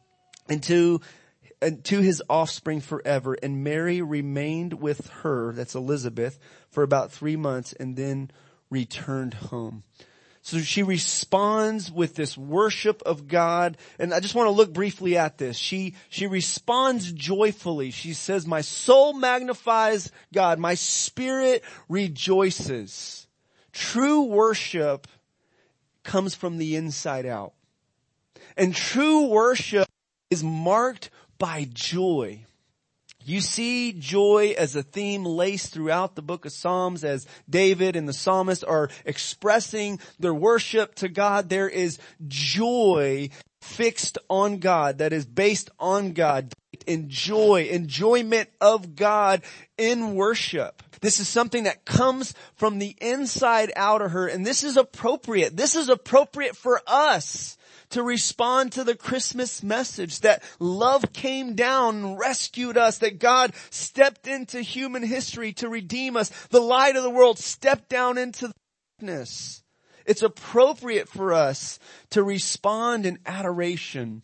and 0.47 0.63
to, 0.63 1.01
and 1.61 1.83
to 1.85 1.99
his 1.99 2.23
offspring 2.29 2.81
forever. 2.81 3.37
And 3.41 3.63
Mary 3.63 4.01
remained 4.01 4.73
with 4.73 5.07
her, 5.21 5.53
that's 5.53 5.75
Elizabeth, 5.75 6.39
for 6.69 6.83
about 6.83 7.11
three 7.11 7.35
months 7.35 7.73
and 7.73 7.95
then 7.95 8.31
returned 8.69 9.33
home. 9.35 9.83
So 10.41 10.59
she 10.59 10.83
responds 10.83 11.91
with 11.91 12.15
this 12.15 12.37
worship 12.37 13.03
of 13.05 13.27
God. 13.27 13.77
And 13.99 14.13
I 14.13 14.19
just 14.19 14.35
want 14.35 14.47
to 14.47 14.51
look 14.51 14.73
briefly 14.73 15.17
at 15.17 15.37
this. 15.37 15.57
She, 15.57 15.95
she 16.09 16.27
responds 16.27 17.11
joyfully. 17.11 17.91
She 17.91 18.13
says, 18.13 18.47
my 18.47 18.61
soul 18.61 19.13
magnifies 19.13 20.11
God. 20.33 20.57
My 20.57 20.75
spirit 20.75 21.63
rejoices. 21.87 23.27
True 23.73 24.23
worship 24.23 25.07
comes 26.03 26.35
from 26.35 26.57
the 26.57 26.75
inside 26.75 27.25
out. 27.25 27.53
And 28.57 28.73
true 28.73 29.27
worship 29.27 29.87
is 30.29 30.43
marked 30.43 31.09
by 31.37 31.67
joy. 31.71 32.45
You 33.29 33.41
see 33.41 33.93
joy 33.93 34.55
as 34.57 34.75
a 34.75 34.81
theme 34.81 35.23
laced 35.23 35.71
throughout 35.71 36.15
the 36.15 36.23
book 36.23 36.45
of 36.45 36.51
Psalms 36.51 37.03
as 37.03 37.27
David 37.47 37.95
and 37.95 38.09
the 38.09 38.13
psalmist 38.13 38.65
are 38.67 38.89
expressing 39.05 39.99
their 40.17 40.33
worship 40.33 40.95
to 40.95 41.09
God. 41.09 41.47
There 41.47 41.69
is 41.69 41.99
joy 42.27 43.29
fixed 43.61 44.17
on 44.31 44.57
God 44.57 44.97
that 44.97 45.13
is 45.13 45.27
based 45.27 45.69
on 45.79 46.13
God. 46.13 46.51
Enjoy, 46.87 47.67
enjoyment 47.69 48.49
of 48.59 48.95
God 48.95 49.43
in 49.77 50.15
worship. 50.15 50.81
This 51.01 51.19
is 51.19 51.27
something 51.27 51.65
that 51.65 51.85
comes 51.85 52.33
from 52.55 52.79
the 52.79 52.95
inside 52.99 53.71
out 53.75 54.01
of 54.01 54.09
her 54.09 54.25
and 54.25 54.43
this 54.43 54.63
is 54.63 54.75
appropriate. 54.75 55.55
This 55.55 55.75
is 55.75 55.87
appropriate 55.87 56.55
for 56.55 56.81
us 56.87 57.58
to 57.91 58.03
respond 58.03 58.73
to 58.73 58.83
the 58.83 58.95
Christmas 58.95 59.63
message 59.63 60.19
that 60.21 60.43
love 60.59 61.11
came 61.13 61.55
down 61.55 62.15
rescued 62.15 62.77
us, 62.77 62.99
that 62.99 63.19
God 63.19 63.53
stepped 63.69 64.27
into 64.27 64.61
human 64.61 65.03
history 65.03 65.53
to 65.53 65.69
redeem 65.69 66.15
us. 66.15 66.29
The 66.49 66.61
light 66.61 66.95
of 66.95 67.03
the 67.03 67.09
world 67.09 67.39
stepped 67.39 67.89
down 67.89 68.17
into 68.17 68.51
darkness. 68.99 69.63
It's 70.05 70.23
appropriate 70.23 71.09
for 71.09 71.33
us 71.33 71.79
to 72.11 72.23
respond 72.23 73.05
in 73.05 73.19
adoration 73.25 74.23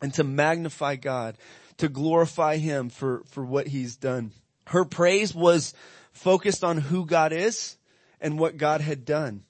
and 0.00 0.14
to 0.14 0.24
magnify 0.24 0.96
God 0.96 1.36
to 1.78 1.88
glorify 1.88 2.58
him 2.58 2.90
for, 2.90 3.22
for 3.26 3.44
what 3.44 3.66
he's 3.66 3.96
done. 3.96 4.32
Her 4.66 4.84
praise 4.84 5.34
was 5.34 5.72
focused 6.12 6.62
on 6.62 6.78
who 6.78 7.06
God 7.06 7.32
is 7.32 7.76
and 8.20 8.38
what 8.38 8.56
God 8.56 8.80
had 8.80 9.04
done. 9.04 9.44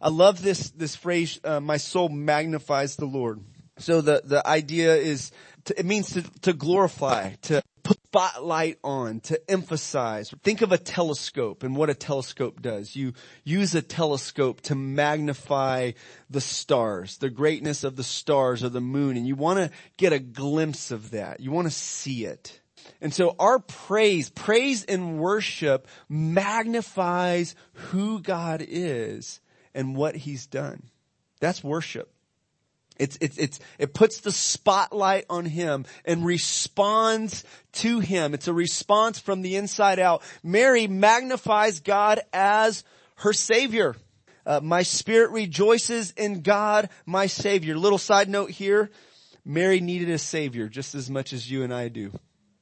I 0.00 0.08
love 0.08 0.42
this, 0.42 0.70
this 0.70 0.96
phrase, 0.96 1.38
uh, 1.44 1.60
my 1.60 1.76
soul 1.76 2.08
magnifies 2.08 2.96
the 2.96 3.06
Lord. 3.06 3.40
So 3.78 4.00
the, 4.00 4.22
the 4.24 4.46
idea 4.46 4.94
is, 4.96 5.32
to, 5.64 5.78
it 5.78 5.86
means 5.86 6.12
to, 6.12 6.22
to 6.40 6.52
glorify, 6.52 7.34
to 7.42 7.62
put 7.82 8.00
spotlight 8.10 8.76
on, 8.82 9.20
to 9.20 9.40
emphasize. 9.48 10.34
Think 10.42 10.62
of 10.62 10.72
a 10.72 10.78
telescope 10.78 11.62
and 11.62 11.76
what 11.76 11.90
a 11.90 11.94
telescope 11.94 12.60
does. 12.60 12.96
You 12.96 13.12
use 13.44 13.76
a 13.76 13.82
telescope 13.82 14.62
to 14.62 14.74
magnify 14.74 15.92
the 16.28 16.40
stars, 16.40 17.18
the 17.18 17.30
greatness 17.30 17.84
of 17.84 17.94
the 17.94 18.02
stars 18.02 18.64
or 18.64 18.68
the 18.68 18.80
moon, 18.80 19.16
and 19.16 19.28
you 19.28 19.36
want 19.36 19.60
to 19.60 19.70
get 19.96 20.12
a 20.12 20.18
glimpse 20.18 20.90
of 20.90 21.12
that. 21.12 21.38
You 21.38 21.52
want 21.52 21.68
to 21.68 21.72
see 21.72 22.24
it. 22.24 22.60
And 23.00 23.14
so 23.14 23.36
our 23.38 23.60
praise, 23.60 24.28
praise 24.28 24.82
and 24.84 25.20
worship 25.20 25.86
magnifies 26.08 27.54
who 27.74 28.18
God 28.18 28.64
is 28.66 29.40
and 29.74 29.96
what 29.96 30.16
he's 30.16 30.46
done. 30.46 30.82
That's 31.40 31.64
worship. 31.64 32.12
It's, 32.98 33.16
it's, 33.22 33.38
it's, 33.38 33.60
it 33.78 33.94
puts 33.94 34.20
the 34.20 34.30
spotlight 34.30 35.24
on 35.30 35.46
him 35.46 35.86
and 36.04 36.24
responds 36.24 37.44
to 37.72 38.00
him. 38.00 38.34
It's 38.34 38.46
a 38.46 38.52
response 38.52 39.18
from 39.18 39.40
the 39.40 39.56
inside 39.56 39.98
out. 39.98 40.22
Mary 40.42 40.86
magnifies 40.86 41.80
God 41.80 42.20
as 42.30 42.84
her 43.16 43.32
savior. 43.32 43.96
Uh, 44.44 44.60
my 44.62 44.82
spirit 44.82 45.30
rejoices 45.30 46.10
in 46.12 46.42
God, 46.42 46.90
my 47.06 47.26
savior. 47.26 47.74
Little 47.76 47.98
side 47.98 48.28
note 48.28 48.50
here. 48.50 48.90
Mary 49.46 49.80
needed 49.80 50.10
a 50.10 50.18
savior 50.18 50.68
just 50.68 50.94
as 50.94 51.08
much 51.08 51.32
as 51.32 51.50
you 51.50 51.62
and 51.62 51.72
I 51.72 51.88
do. 51.88 52.12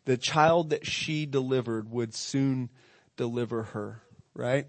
The 0.04 0.16
child 0.16 0.70
that 0.70 0.86
she 0.86 1.26
delivered 1.26 1.90
would 1.90 2.14
soon 2.14 2.70
deliver 3.16 3.64
her, 3.64 4.00
right? 4.34 4.68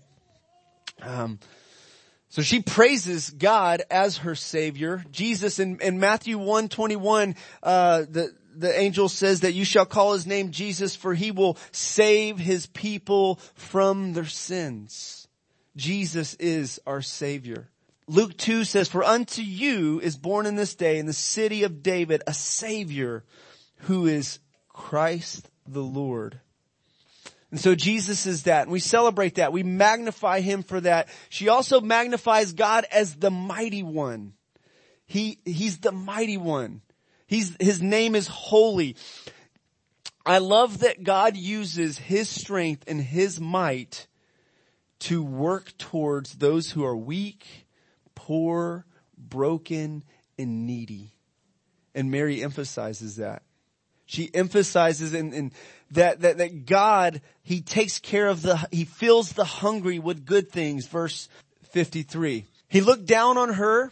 Um, 1.02 1.39
so 2.30 2.44
she 2.44 2.62
praises 2.62 3.32
God 3.32 3.82
as 3.89 4.18
her 4.18 4.36
Savior. 4.36 5.04
Jesus 5.12 5.58
in, 5.58 5.80
in 5.82 6.00
Matthew 6.00 6.38
1 6.38 6.70
21, 6.70 7.36
uh, 7.63 8.06
the, 8.10 8.36
the 8.56 8.80
angel 8.80 9.10
says 9.10 9.42
that 9.42 9.54
you 9.54 9.65
shall 9.65 9.88
call 9.88 10.13
his 10.13 10.28
name 10.28 10.52
Jesus 10.52 10.96
for 10.96 11.15
he 11.15 11.32
will 11.32 11.58
save 11.72 12.38
his 12.38 12.68
people 12.68 13.39
from 13.56 14.13
their 14.13 14.26
sins. 14.26 15.28
Jesus 15.76 16.36
is 16.36 16.80
our 16.86 17.02
Savior. 17.02 17.70
Luke 18.08 18.38
2 18.38 18.63
says, 18.63 18.88
for 18.88 19.04
unto 19.04 19.42
you 19.42 20.00
is 20.00 20.18
born 20.18 20.46
in 20.46 20.56
this 20.56 20.76
day 20.76 20.98
in 21.00 21.06
the 21.06 21.13
city 21.13 21.63
of 21.63 21.84
David 21.84 22.24
a 22.28 22.34
Savior 22.34 23.24
who 23.82 24.06
is 24.06 24.39
Christ 24.68 25.50
the 25.68 25.84
Lord. 25.84 26.39
And 27.52 27.60
so 27.60 27.74
Jesus 27.74 28.26
is 28.26 28.44
that. 28.44 28.64
And 28.64 28.72
we 28.72 28.80
celebrate 28.80 29.36
that. 29.36 29.52
We 29.52 29.64
magnify 29.64 30.42
Him 30.42 30.64
for 30.64 30.80
that. 30.82 31.10
She 31.30 31.50
also 31.50 31.82
magnifies 31.82 32.54
God 32.54 32.86
as 32.92 33.16
the 33.16 33.32
mighty 33.32 33.84
one. 33.84 34.34
He, 35.06 35.40
He's 35.46 35.80
the 35.80 35.92
mighty 35.92 36.38
one. 36.38 36.82
He's, 37.26 37.56
His 37.60 37.82
name 37.82 38.16
is 38.16 38.28
holy. 38.28 38.96
I 40.26 40.38
love 40.38 40.80
that 40.80 41.04
God 41.04 41.36
uses 41.36 41.98
His 41.98 42.30
strength 42.30 42.84
and 42.88 43.02
His 43.02 43.40
might 43.40 44.08
to 45.00 45.24
work 45.24 45.76
towards 45.78 46.36
those 46.36 46.72
who 46.72 46.84
are 46.84 46.96
weak, 46.96 47.66
poor, 48.16 48.86
broken, 49.18 50.04
and 50.38 50.68
needy. 50.68 51.14
And 51.96 52.12
Mary 52.12 52.44
emphasizes 52.44 53.16
that. 53.16 53.42
She 54.10 54.34
emphasizes 54.34 55.13
in, 55.13 55.34
in 55.34 55.52
that, 55.91 56.22
that, 56.22 56.39
that 56.39 56.65
God, 56.65 57.22
He 57.43 57.62
takes 57.62 58.00
care 58.00 58.28
of 58.28 58.41
the, 58.41 58.58
He 58.72 58.86
fills 58.86 59.34
the 59.34 59.45
hungry 59.45 60.00
with 60.00 60.26
good 60.26 60.50
things. 60.50 60.88
Verse 60.88 61.30
53. 61.69 62.45
He 62.69 62.82
looked 62.82 63.06
down 63.06 63.38
on 63.38 63.54
her 63.54 63.91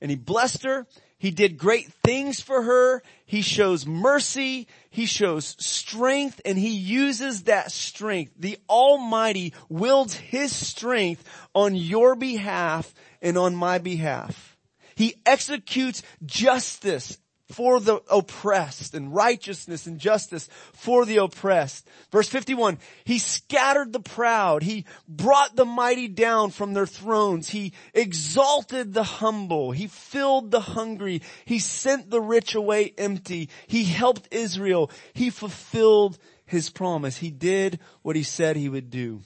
and 0.00 0.08
He 0.08 0.16
blessed 0.16 0.62
her. 0.62 0.86
He 1.18 1.32
did 1.32 1.58
great 1.58 1.92
things 2.04 2.40
for 2.40 2.62
her. 2.62 3.02
He 3.24 3.42
shows 3.42 3.86
mercy. 3.86 4.68
He 4.88 5.04
shows 5.04 5.56
strength 5.58 6.40
and 6.44 6.56
he 6.56 6.70
uses 6.76 7.44
that 7.44 7.72
strength. 7.72 8.34
The 8.38 8.58
Almighty 8.68 9.52
wields 9.68 10.14
his 10.14 10.54
strength 10.54 11.24
on 11.54 11.74
your 11.74 12.14
behalf 12.14 12.94
and 13.20 13.36
on 13.36 13.56
my 13.56 13.78
behalf. 13.78 14.56
He 14.94 15.16
executes 15.24 16.02
justice 16.24 17.18
for 17.48 17.78
the 17.78 18.02
oppressed 18.10 18.94
and 18.94 19.14
righteousness 19.14 19.86
and 19.86 19.98
justice 19.98 20.48
for 20.72 21.04
the 21.04 21.18
oppressed. 21.18 21.86
Verse 22.10 22.28
51, 22.28 22.78
He 23.04 23.18
scattered 23.18 23.92
the 23.92 24.00
proud. 24.00 24.62
He 24.62 24.84
brought 25.08 25.54
the 25.54 25.64
mighty 25.64 26.08
down 26.08 26.50
from 26.50 26.74
their 26.74 26.86
thrones. 26.86 27.50
He 27.50 27.72
exalted 27.94 28.92
the 28.92 29.04
humble. 29.04 29.70
He 29.70 29.86
filled 29.86 30.50
the 30.50 30.60
hungry. 30.60 31.22
He 31.44 31.58
sent 31.58 32.10
the 32.10 32.20
rich 32.20 32.54
away 32.54 32.92
empty. 32.98 33.48
He 33.66 33.84
helped 33.84 34.28
Israel. 34.32 34.90
He 35.12 35.30
fulfilled 35.30 36.18
His 36.46 36.68
promise. 36.68 37.18
He 37.18 37.30
did 37.30 37.78
what 38.02 38.16
He 38.16 38.24
said 38.24 38.56
He 38.56 38.68
would 38.68 38.90
do. 38.90 39.22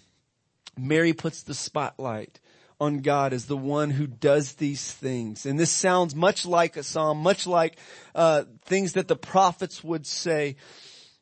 Mary 0.76 1.12
puts 1.12 1.42
the 1.42 1.54
spotlight 1.54 2.38
on 2.81 3.01
God 3.01 3.33
as 3.33 3.45
the 3.45 3.57
one 3.57 3.90
who 3.90 4.07
does 4.07 4.55
these 4.55 4.90
things. 4.90 5.45
And 5.45 5.61
this 5.61 5.71
sounds 5.71 6.14
much 6.14 6.47
like 6.47 6.77
a 6.77 6.83
psalm, 6.83 7.19
much 7.19 7.47
like 7.47 7.79
uh, 8.14 8.45
things 8.64 8.95
that 8.95 9.07
the 9.07 9.16
prophets 9.16 9.85
would 9.85 10.07
say. 10.07 10.57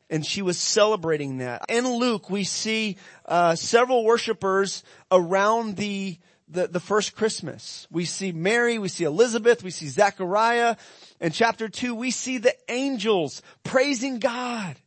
And 0.09 0.25
she 0.25 0.41
was 0.41 0.57
celebrating 0.57 1.39
that. 1.39 1.65
In 1.69 1.87
Luke, 1.87 2.29
we 2.29 2.43
see 2.43 2.97
uh, 3.25 3.55
several 3.55 4.05
worshipers 4.05 4.83
around 5.11 5.75
the, 5.75 6.17
the 6.47 6.67
the 6.67 6.79
first 6.79 7.15
Christmas. 7.15 7.87
We 7.91 8.05
see 8.05 8.31
Mary, 8.31 8.79
we 8.79 8.87
see 8.87 9.03
Elizabeth, 9.03 9.61
we 9.61 9.69
see 9.69 9.87
Zechariah. 9.87 10.77
In 11.21 11.31
chapter 11.31 11.69
two, 11.69 11.93
we 11.93 12.09
see 12.09 12.39
the 12.39 12.55
angels 12.69 13.43
praising 13.63 14.17
God 14.17 14.77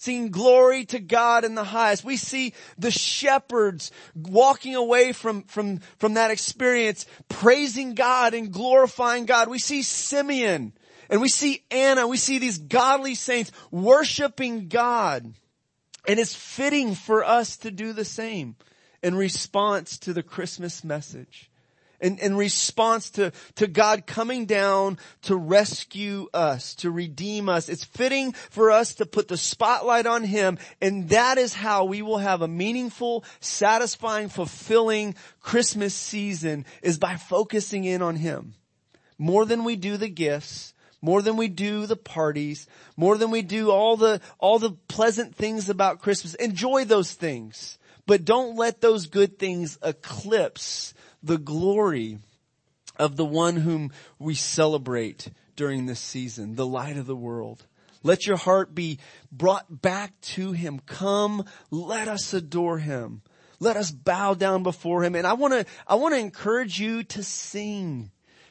singing 0.00 0.30
glory 0.30 0.86
to 0.86 0.98
God 0.98 1.44
in 1.44 1.54
the 1.54 1.64
highest. 1.64 2.04
We 2.04 2.16
see 2.16 2.54
the 2.78 2.90
shepherds 2.90 3.92
walking 4.14 4.74
away 4.74 5.12
from, 5.12 5.42
from, 5.42 5.80
from 5.98 6.14
that 6.14 6.30
experience, 6.30 7.04
praising 7.28 7.94
God 7.94 8.32
and 8.32 8.50
glorifying 8.50 9.26
God. 9.26 9.48
We 9.48 9.58
see 9.58 9.82
Simeon 9.82 10.72
and 11.10 11.20
we 11.20 11.28
see 11.28 11.64
Anna. 11.70 12.06
We 12.08 12.16
see 12.16 12.38
these 12.38 12.56
godly 12.56 13.14
saints 13.14 13.52
worshiping 13.70 14.68
God. 14.68 15.34
And 16.08 16.18
it's 16.18 16.34
fitting 16.34 16.94
for 16.94 17.22
us 17.22 17.58
to 17.58 17.70
do 17.70 17.92
the 17.92 18.06
same 18.06 18.56
in 19.02 19.14
response 19.14 19.98
to 19.98 20.14
the 20.14 20.22
Christmas 20.22 20.82
message 20.82 21.49
in, 22.00 22.18
in 22.18 22.36
response 22.36 23.10
to, 23.10 23.32
to 23.56 23.66
God 23.66 24.06
coming 24.06 24.46
down 24.46 24.98
to 25.22 25.36
rescue 25.36 26.28
us, 26.32 26.74
to 26.76 26.90
redeem 26.90 27.48
us. 27.48 27.68
It's 27.68 27.84
fitting 27.84 28.32
for 28.32 28.70
us 28.70 28.94
to 28.94 29.06
put 29.06 29.28
the 29.28 29.36
spotlight 29.36 30.06
on 30.06 30.24
Him 30.24 30.58
and 30.80 31.08
that 31.10 31.38
is 31.38 31.54
how 31.54 31.84
we 31.84 32.02
will 32.02 32.18
have 32.18 32.42
a 32.42 32.48
meaningful, 32.48 33.24
satisfying, 33.40 34.28
fulfilling 34.28 35.14
Christmas 35.40 35.94
season 35.94 36.64
is 36.82 36.98
by 36.98 37.16
focusing 37.16 37.84
in 37.84 38.02
on 38.02 38.16
Him. 38.16 38.54
More 39.18 39.44
than 39.44 39.64
we 39.64 39.76
do 39.76 39.96
the 39.96 40.08
gifts, 40.08 40.72
more 41.02 41.22
than 41.22 41.36
we 41.36 41.48
do 41.48 41.86
the 41.86 41.96
parties, 41.96 42.66
more 42.96 43.16
than 43.16 43.30
we 43.30 43.42
do 43.42 43.70
all 43.70 43.96
the, 43.96 44.20
all 44.38 44.58
the 44.58 44.72
pleasant 44.88 45.34
things 45.34 45.68
about 45.68 46.00
Christmas. 46.00 46.34
Enjoy 46.34 46.84
those 46.84 47.12
things, 47.12 47.78
but 48.06 48.24
don't 48.24 48.56
let 48.56 48.80
those 48.80 49.06
good 49.06 49.38
things 49.38 49.78
eclipse 49.82 50.94
the 51.22 51.38
glory 51.38 52.18
of 52.96 53.16
the 53.16 53.24
one 53.24 53.56
whom 53.56 53.92
we 54.18 54.34
celebrate 54.34 55.28
during 55.56 55.86
this 55.86 56.00
season, 56.00 56.54
the 56.54 56.66
light 56.66 56.96
of 56.96 57.06
the 57.06 57.16
world. 57.16 57.66
Let 58.02 58.26
your 58.26 58.36
heart 58.36 58.74
be 58.74 58.98
brought 59.30 59.82
back 59.82 60.18
to 60.22 60.52
him. 60.52 60.80
Come, 60.86 61.44
let 61.70 62.08
us 62.08 62.32
adore 62.32 62.78
him. 62.78 63.22
Let 63.58 63.76
us 63.76 63.90
bow 63.90 64.34
down 64.34 64.62
before 64.62 65.04
him. 65.04 65.14
And 65.14 65.26
I 65.26 65.34
want 65.34 65.52
to, 65.52 65.66
I 65.86 65.96
want 65.96 66.14
to 66.14 66.20
encourage 66.20 66.80
you 66.80 67.02
to 67.04 67.22
sing, 67.22 68.10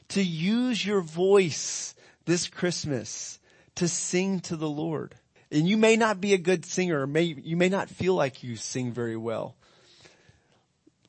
to 0.10 0.22
use 0.22 0.86
your 0.86 1.02
voice 1.02 1.96
this 2.26 2.48
Christmas 2.48 3.40
to 3.76 3.88
sing 3.88 4.40
to 4.42 4.56
the 4.56 4.70
Lord. 4.70 5.16
And 5.52 5.68
you 5.68 5.78
may 5.78 5.96
not 5.96 6.22
be 6.22 6.34
a 6.34 6.38
good 6.38 6.64
singer, 6.64 7.08
may, 7.08 7.24
you 7.24 7.58
may 7.58 7.70
not 7.70 7.90
feel 7.90 8.14
like 8.14 8.44
you 8.44 8.56
sing 8.56 8.92
very 8.92 9.18
well. 9.18 9.56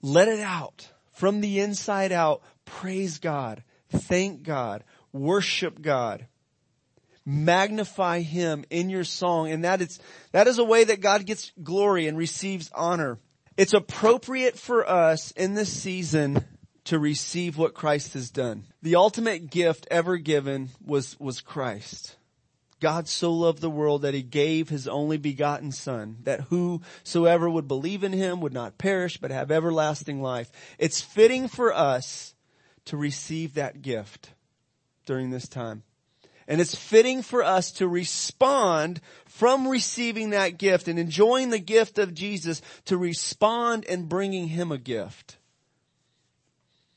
Let 0.00 0.28
it 0.28 0.40
out 0.40 0.88
from 1.20 1.42
the 1.42 1.60
inside 1.60 2.12
out, 2.12 2.40
praise 2.64 3.18
God, 3.18 3.62
thank 3.90 4.42
God, 4.42 4.84
worship 5.12 5.82
God, 5.82 6.26
magnify 7.26 8.20
Him 8.20 8.64
in 8.70 8.88
your 8.88 9.04
song. 9.04 9.50
And 9.50 9.64
that 9.64 9.82
is, 9.82 10.00
that 10.32 10.46
is 10.46 10.58
a 10.58 10.64
way 10.64 10.84
that 10.84 11.02
God 11.02 11.26
gets 11.26 11.52
glory 11.62 12.06
and 12.06 12.16
receives 12.16 12.70
honor. 12.74 13.18
It's 13.58 13.74
appropriate 13.74 14.58
for 14.58 14.88
us 14.88 15.30
in 15.32 15.52
this 15.52 15.70
season 15.70 16.42
to 16.84 16.98
receive 16.98 17.58
what 17.58 17.74
Christ 17.74 18.14
has 18.14 18.30
done. 18.30 18.64
The 18.80 18.96
ultimate 18.96 19.50
gift 19.50 19.86
ever 19.90 20.16
given 20.16 20.70
was, 20.82 21.20
was 21.20 21.42
Christ. 21.42 22.16
God 22.80 23.06
so 23.06 23.32
loved 23.32 23.60
the 23.60 23.70
world 23.70 24.02
that 24.02 24.14
he 24.14 24.22
gave 24.22 24.68
his 24.68 24.88
only 24.88 25.18
begotten 25.18 25.70
son, 25.70 26.16
that 26.22 26.40
whosoever 26.42 27.48
would 27.48 27.68
believe 27.68 28.02
in 28.02 28.12
him 28.12 28.40
would 28.40 28.54
not 28.54 28.78
perish, 28.78 29.18
but 29.18 29.30
have 29.30 29.50
everlasting 29.50 30.22
life. 30.22 30.50
It's 30.78 31.00
fitting 31.00 31.46
for 31.46 31.72
us 31.72 32.34
to 32.86 32.96
receive 32.96 33.54
that 33.54 33.82
gift 33.82 34.30
during 35.06 35.30
this 35.30 35.48
time. 35.48 35.82
And 36.48 36.60
it's 36.60 36.74
fitting 36.74 37.22
for 37.22 37.44
us 37.44 37.70
to 37.72 37.86
respond 37.86 39.00
from 39.26 39.68
receiving 39.68 40.30
that 40.30 40.58
gift 40.58 40.88
and 40.88 40.98
enjoying 40.98 41.50
the 41.50 41.60
gift 41.60 41.98
of 41.98 42.12
Jesus 42.12 42.60
to 42.86 42.96
respond 42.96 43.84
and 43.88 44.08
bringing 44.08 44.48
him 44.48 44.72
a 44.72 44.78
gift. 44.78 45.36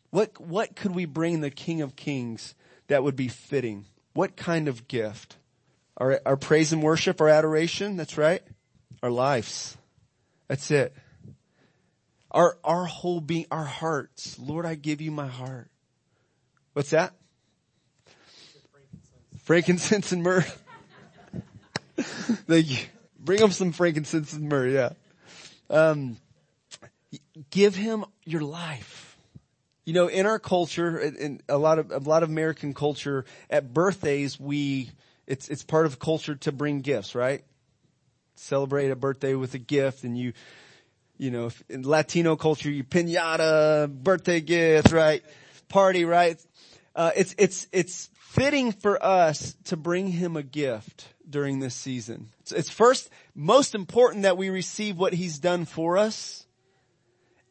What, 0.10 0.40
what 0.40 0.76
could 0.76 0.96
we 0.96 1.06
bring 1.06 1.42
the 1.42 1.52
King 1.52 1.82
of 1.82 1.96
Kings 1.96 2.56
that 2.88 3.04
would 3.04 3.16
be 3.16 3.28
fitting? 3.28 3.86
What 4.14 4.36
kind 4.36 4.68
of 4.68 4.88
gift? 4.88 5.38
Our, 5.98 6.20
our 6.26 6.38
praise 6.38 6.74
and 6.74 6.82
worship, 6.82 7.22
our 7.22 7.30
adoration, 7.30 7.98
that's 7.98 8.18
right. 8.18 8.42
Our 9.02 9.12
lives. 9.12 9.78
That's 10.48 10.72
it. 10.72 10.96
Our, 12.32 12.58
our 12.64 12.86
whole 12.86 13.22
being, 13.22 13.46
our 13.52 13.66
hearts. 13.66 14.40
Lord, 14.40 14.66
I 14.66 14.76
give 14.76 15.02
you 15.02 15.12
my 15.12 15.28
heart. 15.28 15.70
What's 16.74 16.90
that? 16.90 17.14
frankincense 19.44 20.12
and 20.12 20.24
myrrh. 20.24 20.46
Thank 21.98 22.70
you. 22.70 22.78
Bring 23.20 23.40
him 23.40 23.52
some 23.52 23.72
frankincense 23.72 24.34
and 24.34 24.50
myrrh, 24.50 24.68
yeah. 24.68 24.90
Um, 25.70 26.18
give 27.50 27.76
him 27.76 28.06
your 28.26 28.42
life. 28.42 29.18
You 29.86 29.94
know, 29.94 30.08
in 30.08 30.26
our 30.26 30.40
culture, 30.40 30.98
in 30.98 31.42
a 31.50 31.58
lot 31.58 31.78
of, 31.78 31.92
a 31.92 32.00
lot 32.00 32.24
of 32.24 32.30
American 32.30 32.74
culture, 32.74 33.26
at 33.50 33.74
birthdays, 33.74 34.40
we, 34.40 34.92
it's, 35.28 35.50
it's 35.50 35.64
part 35.64 35.86
of 35.86 36.00
culture 36.00 36.36
to 36.36 36.52
bring 36.52 36.82
gifts, 36.82 37.16
right? 37.16 37.44
Celebrate 38.36 38.90
a 38.90 38.96
birthday 38.96 39.36
with 39.36 39.54
a 39.54 39.60
gift 39.60 40.04
and 40.04 40.18
you, 40.18 40.34
you 41.18 41.32
know, 41.32 41.52
in 41.70 41.84
Latino 41.84 42.36
culture, 42.36 42.70
you 42.70 42.84
pinata, 42.84 43.88
birthday 43.88 44.42
gift, 44.42 44.92
right? 44.92 45.24
Party, 45.70 46.06
right? 46.06 46.44
Uh, 46.96 47.12
it's, 47.16 47.36
it's, 47.38 47.68
it's 47.72 48.10
fitting 48.16 48.72
for 48.72 49.04
us 49.04 49.56
to 49.66 49.78
bring 49.78 50.08
him 50.08 50.36
a 50.36 50.44
gift 50.44 51.08
during 51.30 51.60
this 51.60 51.76
season. 51.76 52.30
It's 52.54 52.70
first, 52.70 53.10
most 53.34 53.76
important 53.76 54.24
that 54.24 54.38
we 54.38 54.50
receive 54.50 54.98
what 54.98 55.14
he's 55.14 55.40
done 55.40 55.66
for 55.66 55.98
us 55.98 56.46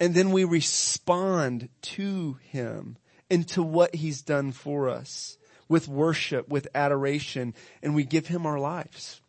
and 0.02 0.14
then 0.14 0.32
we 0.32 0.42
respond 0.42 1.68
to 1.82 2.36
him 2.50 2.96
and 3.30 3.46
to 3.48 3.62
what 3.62 3.94
he's 3.94 4.22
done 4.22 4.50
for 4.50 4.88
us 4.88 5.38
with 5.72 5.88
worship, 5.88 6.50
with 6.50 6.68
adoration, 6.74 7.54
and 7.82 7.94
we 7.94 8.04
give 8.04 8.26
him 8.26 8.44
our 8.44 8.60
lives. 8.60 9.22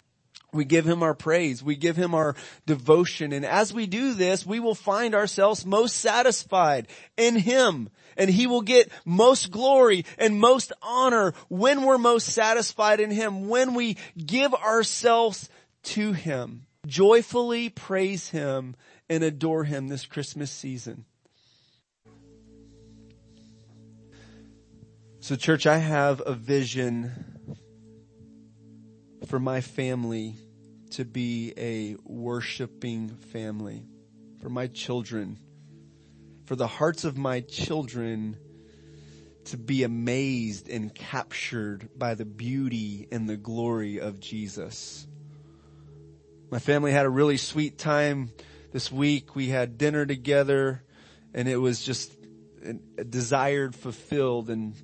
We 0.51 0.65
give 0.65 0.85
him 0.85 1.01
our 1.01 1.13
praise. 1.13 1.63
We 1.63 1.77
give 1.77 1.95
him 1.95 2.13
our 2.13 2.35
devotion. 2.65 3.31
And 3.31 3.45
as 3.45 3.73
we 3.73 3.87
do 3.87 4.13
this, 4.13 4.45
we 4.45 4.59
will 4.59 4.75
find 4.75 5.15
ourselves 5.15 5.65
most 5.65 5.95
satisfied 5.95 6.87
in 7.15 7.37
him. 7.37 7.89
And 8.17 8.29
he 8.29 8.45
will 8.45 8.61
get 8.61 8.91
most 9.05 9.51
glory 9.51 10.05
and 10.19 10.37
most 10.37 10.73
honor 10.81 11.33
when 11.47 11.83
we're 11.83 11.97
most 11.97 12.27
satisfied 12.27 12.99
in 12.99 13.09
him, 13.09 13.47
when 13.47 13.73
we 13.73 13.95
give 14.17 14.53
ourselves 14.53 15.49
to 15.83 16.11
him. 16.11 16.65
Joyfully 16.85 17.69
praise 17.69 18.29
him 18.29 18.75
and 19.09 19.23
adore 19.23 19.63
him 19.63 19.87
this 19.87 20.05
Christmas 20.05 20.51
season. 20.51 21.05
So 25.23 25.37
church, 25.37 25.67
I 25.67 25.77
have 25.77 26.21
a 26.25 26.33
vision 26.33 27.09
for 29.27 29.39
my 29.39 29.61
family 29.61 30.35
to 30.89 31.05
be 31.05 31.53
a 31.55 31.95
worshiping 32.03 33.07
family, 33.31 33.85
for 34.41 34.49
my 34.49 34.67
children, 34.67 35.39
for 36.43 36.57
the 36.57 36.67
hearts 36.67 37.05
of 37.05 37.17
my 37.17 37.39
children 37.39 38.35
to 39.45 39.55
be 39.55 39.83
amazed 39.83 40.67
and 40.67 40.93
captured 40.93 41.87
by 41.97 42.15
the 42.15 42.25
beauty 42.25 43.07
and 43.09 43.29
the 43.29 43.37
glory 43.37 44.01
of 44.01 44.19
Jesus. 44.19 45.07
My 46.51 46.59
family 46.59 46.91
had 46.91 47.05
a 47.05 47.09
really 47.09 47.37
sweet 47.37 47.77
time 47.77 48.29
this 48.73 48.91
week. 48.91 49.37
We 49.37 49.47
had 49.47 49.77
dinner 49.77 50.05
together 50.05 50.83
and 51.33 51.47
it 51.47 51.55
was 51.55 51.81
just 51.81 52.11
a 52.97 53.05
desired 53.05 53.73
fulfilled 53.73 54.49
and 54.49 54.75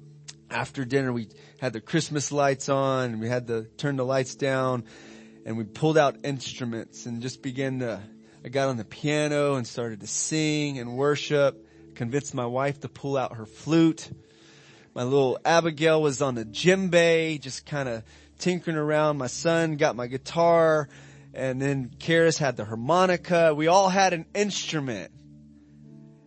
after 0.52 0.86
dinner 0.86 1.14
we 1.14 1.30
had 1.60 1.74
the 1.74 1.82
Christmas 1.82 2.32
lights 2.32 2.70
on 2.70 3.12
and 3.12 3.22
we 3.22 3.28
had 3.28 3.48
to 3.48 3.64
turn 3.78 3.96
the 3.96 4.06
lights 4.06 4.36
down 4.36 4.84
and 5.46 5.58
we 5.58 5.64
pulled 5.64 5.98
out 5.98 6.18
instruments 6.24 7.06
and 7.06 7.22
just 7.22 7.42
began 7.42 7.80
to, 7.80 8.02
I 8.44 8.50
got 8.50 8.70
on 8.70 8.78
the 8.78 8.86
piano 8.86 9.56
and 9.56 9.66
started 9.66 10.02
to 10.02 10.08
sing 10.08 10.80
and 10.80 10.98
worship, 10.98 11.66
convinced 11.96 12.34
my 12.34 12.46
wife 12.46 12.80
to 12.82 12.90
pull 12.90 13.18
out 13.18 13.36
her 13.36 13.46
flute. 13.46 14.10
My 14.94 15.04
little 15.04 15.40
Abigail 15.46 16.02
was 16.02 16.22
on 16.22 16.36
the 16.36 16.46
djembe, 16.46 17.40
just 17.40 17.66
kind 17.66 17.88
of 17.88 18.04
tinkering 18.38 18.78
around. 18.78 19.18
My 19.18 19.28
son 19.28 19.78
got 19.78 19.96
my 19.96 20.08
guitar 20.08 20.90
and 21.34 21.62
then 21.62 21.92
Karis 22.00 22.38
had 22.38 22.58
the 22.58 22.66
harmonica. 22.66 23.54
We 23.54 23.68
all 23.68 23.90
had 23.90 24.14
an 24.14 24.26
instrument 24.34 25.12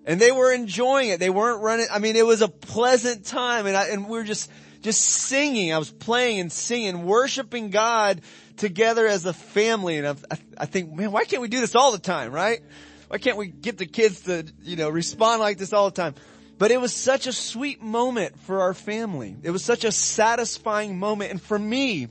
and 0.04 0.20
they 0.20 0.32
were 0.32 0.52
enjoying 0.52 1.10
it. 1.10 1.20
They 1.20 1.30
weren't 1.30 1.62
running. 1.62 1.86
I 1.90 1.98
mean, 1.98 2.16
it 2.16 2.26
was 2.26 2.42
a 2.42 2.48
pleasant 2.48 3.24
time 3.24 3.66
and 3.66 3.76
I, 3.76 3.88
and 3.88 4.08
we 4.08 4.18
were 4.18 4.24
just, 4.24 4.50
just 4.80 5.00
singing. 5.00 5.72
I 5.72 5.78
was 5.78 5.90
playing 5.90 6.40
and 6.40 6.52
singing, 6.52 7.04
worshiping 7.04 7.70
God 7.70 8.20
together 8.56 9.06
as 9.06 9.26
a 9.26 9.32
family. 9.32 9.98
And 9.98 10.06
I, 10.08 10.38
I 10.58 10.66
think, 10.66 10.92
man, 10.92 11.12
why 11.12 11.24
can't 11.24 11.42
we 11.42 11.48
do 11.48 11.60
this 11.60 11.74
all 11.74 11.92
the 11.92 11.98
time, 11.98 12.32
right? 12.32 12.60
Why 13.08 13.18
can't 13.18 13.36
we 13.36 13.48
get 13.48 13.78
the 13.78 13.86
kids 13.86 14.22
to, 14.22 14.46
you 14.62 14.76
know, 14.76 14.88
respond 14.88 15.40
like 15.40 15.58
this 15.58 15.72
all 15.72 15.90
the 15.90 15.96
time? 15.96 16.14
But 16.58 16.70
it 16.70 16.80
was 16.80 16.92
such 16.92 17.26
a 17.26 17.32
sweet 17.32 17.82
moment 17.82 18.38
for 18.40 18.60
our 18.60 18.74
family. 18.74 19.36
It 19.42 19.50
was 19.50 19.64
such 19.64 19.84
a 19.84 19.92
satisfying 19.92 20.98
moment. 20.98 21.30
And 21.30 21.42
for 21.42 21.58
me, 21.58 22.08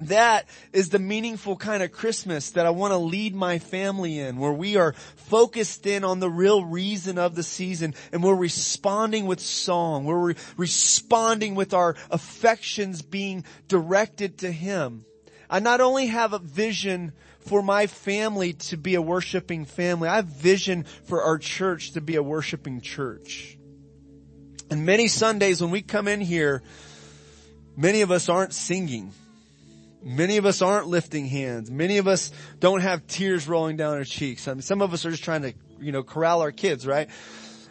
that 0.00 0.48
is 0.72 0.90
the 0.90 0.98
meaningful 0.98 1.56
kind 1.56 1.82
of 1.82 1.90
Christmas 1.90 2.50
that 2.50 2.66
I 2.66 2.70
want 2.70 2.92
to 2.92 2.98
lead 2.98 3.34
my 3.34 3.58
family 3.58 4.18
in, 4.18 4.36
where 4.36 4.52
we 4.52 4.76
are 4.76 4.92
focused 5.16 5.86
in 5.86 6.04
on 6.04 6.20
the 6.20 6.30
real 6.30 6.64
reason 6.64 7.18
of 7.18 7.34
the 7.34 7.42
season 7.42 7.94
and 8.12 8.22
we're 8.22 8.34
responding 8.34 9.26
with 9.26 9.40
song. 9.40 10.04
We're 10.04 10.28
re- 10.28 10.34
responding 10.56 11.54
with 11.54 11.74
our 11.74 11.96
affections 12.10 13.02
being 13.02 13.44
directed 13.66 14.38
to 14.38 14.52
Him. 14.52 15.04
I 15.50 15.60
not 15.60 15.80
only 15.80 16.06
have 16.06 16.32
a 16.32 16.38
vision 16.38 17.12
for 17.40 17.62
my 17.62 17.86
family 17.86 18.52
to 18.52 18.76
be 18.76 18.94
a 18.94 19.02
worshiping 19.02 19.64
family, 19.64 20.08
I 20.08 20.16
have 20.16 20.26
vision 20.26 20.84
for 21.04 21.22
our 21.22 21.38
church 21.38 21.92
to 21.92 22.00
be 22.00 22.16
a 22.16 22.22
worshiping 22.22 22.82
church. 22.82 23.56
And 24.70 24.84
many 24.84 25.08
Sundays 25.08 25.62
when 25.62 25.70
we 25.70 25.80
come 25.80 26.08
in 26.08 26.20
here, 26.20 26.62
many 27.76 28.02
of 28.02 28.10
us 28.10 28.28
aren't 28.28 28.52
singing. 28.52 29.12
Many 30.02 30.36
of 30.36 30.46
us 30.46 30.62
aren't 30.62 30.86
lifting 30.86 31.26
hands. 31.26 31.70
Many 31.70 31.98
of 31.98 32.06
us 32.06 32.30
don't 32.60 32.80
have 32.80 33.06
tears 33.06 33.48
rolling 33.48 33.76
down 33.76 33.94
our 33.94 34.04
cheeks. 34.04 34.46
I 34.46 34.54
mean, 34.54 34.62
some 34.62 34.80
of 34.80 34.92
us 34.92 35.04
are 35.04 35.10
just 35.10 35.24
trying 35.24 35.42
to, 35.42 35.54
you 35.80 35.92
know, 35.92 36.02
corral 36.02 36.40
our 36.40 36.52
kids, 36.52 36.86
right? 36.86 37.08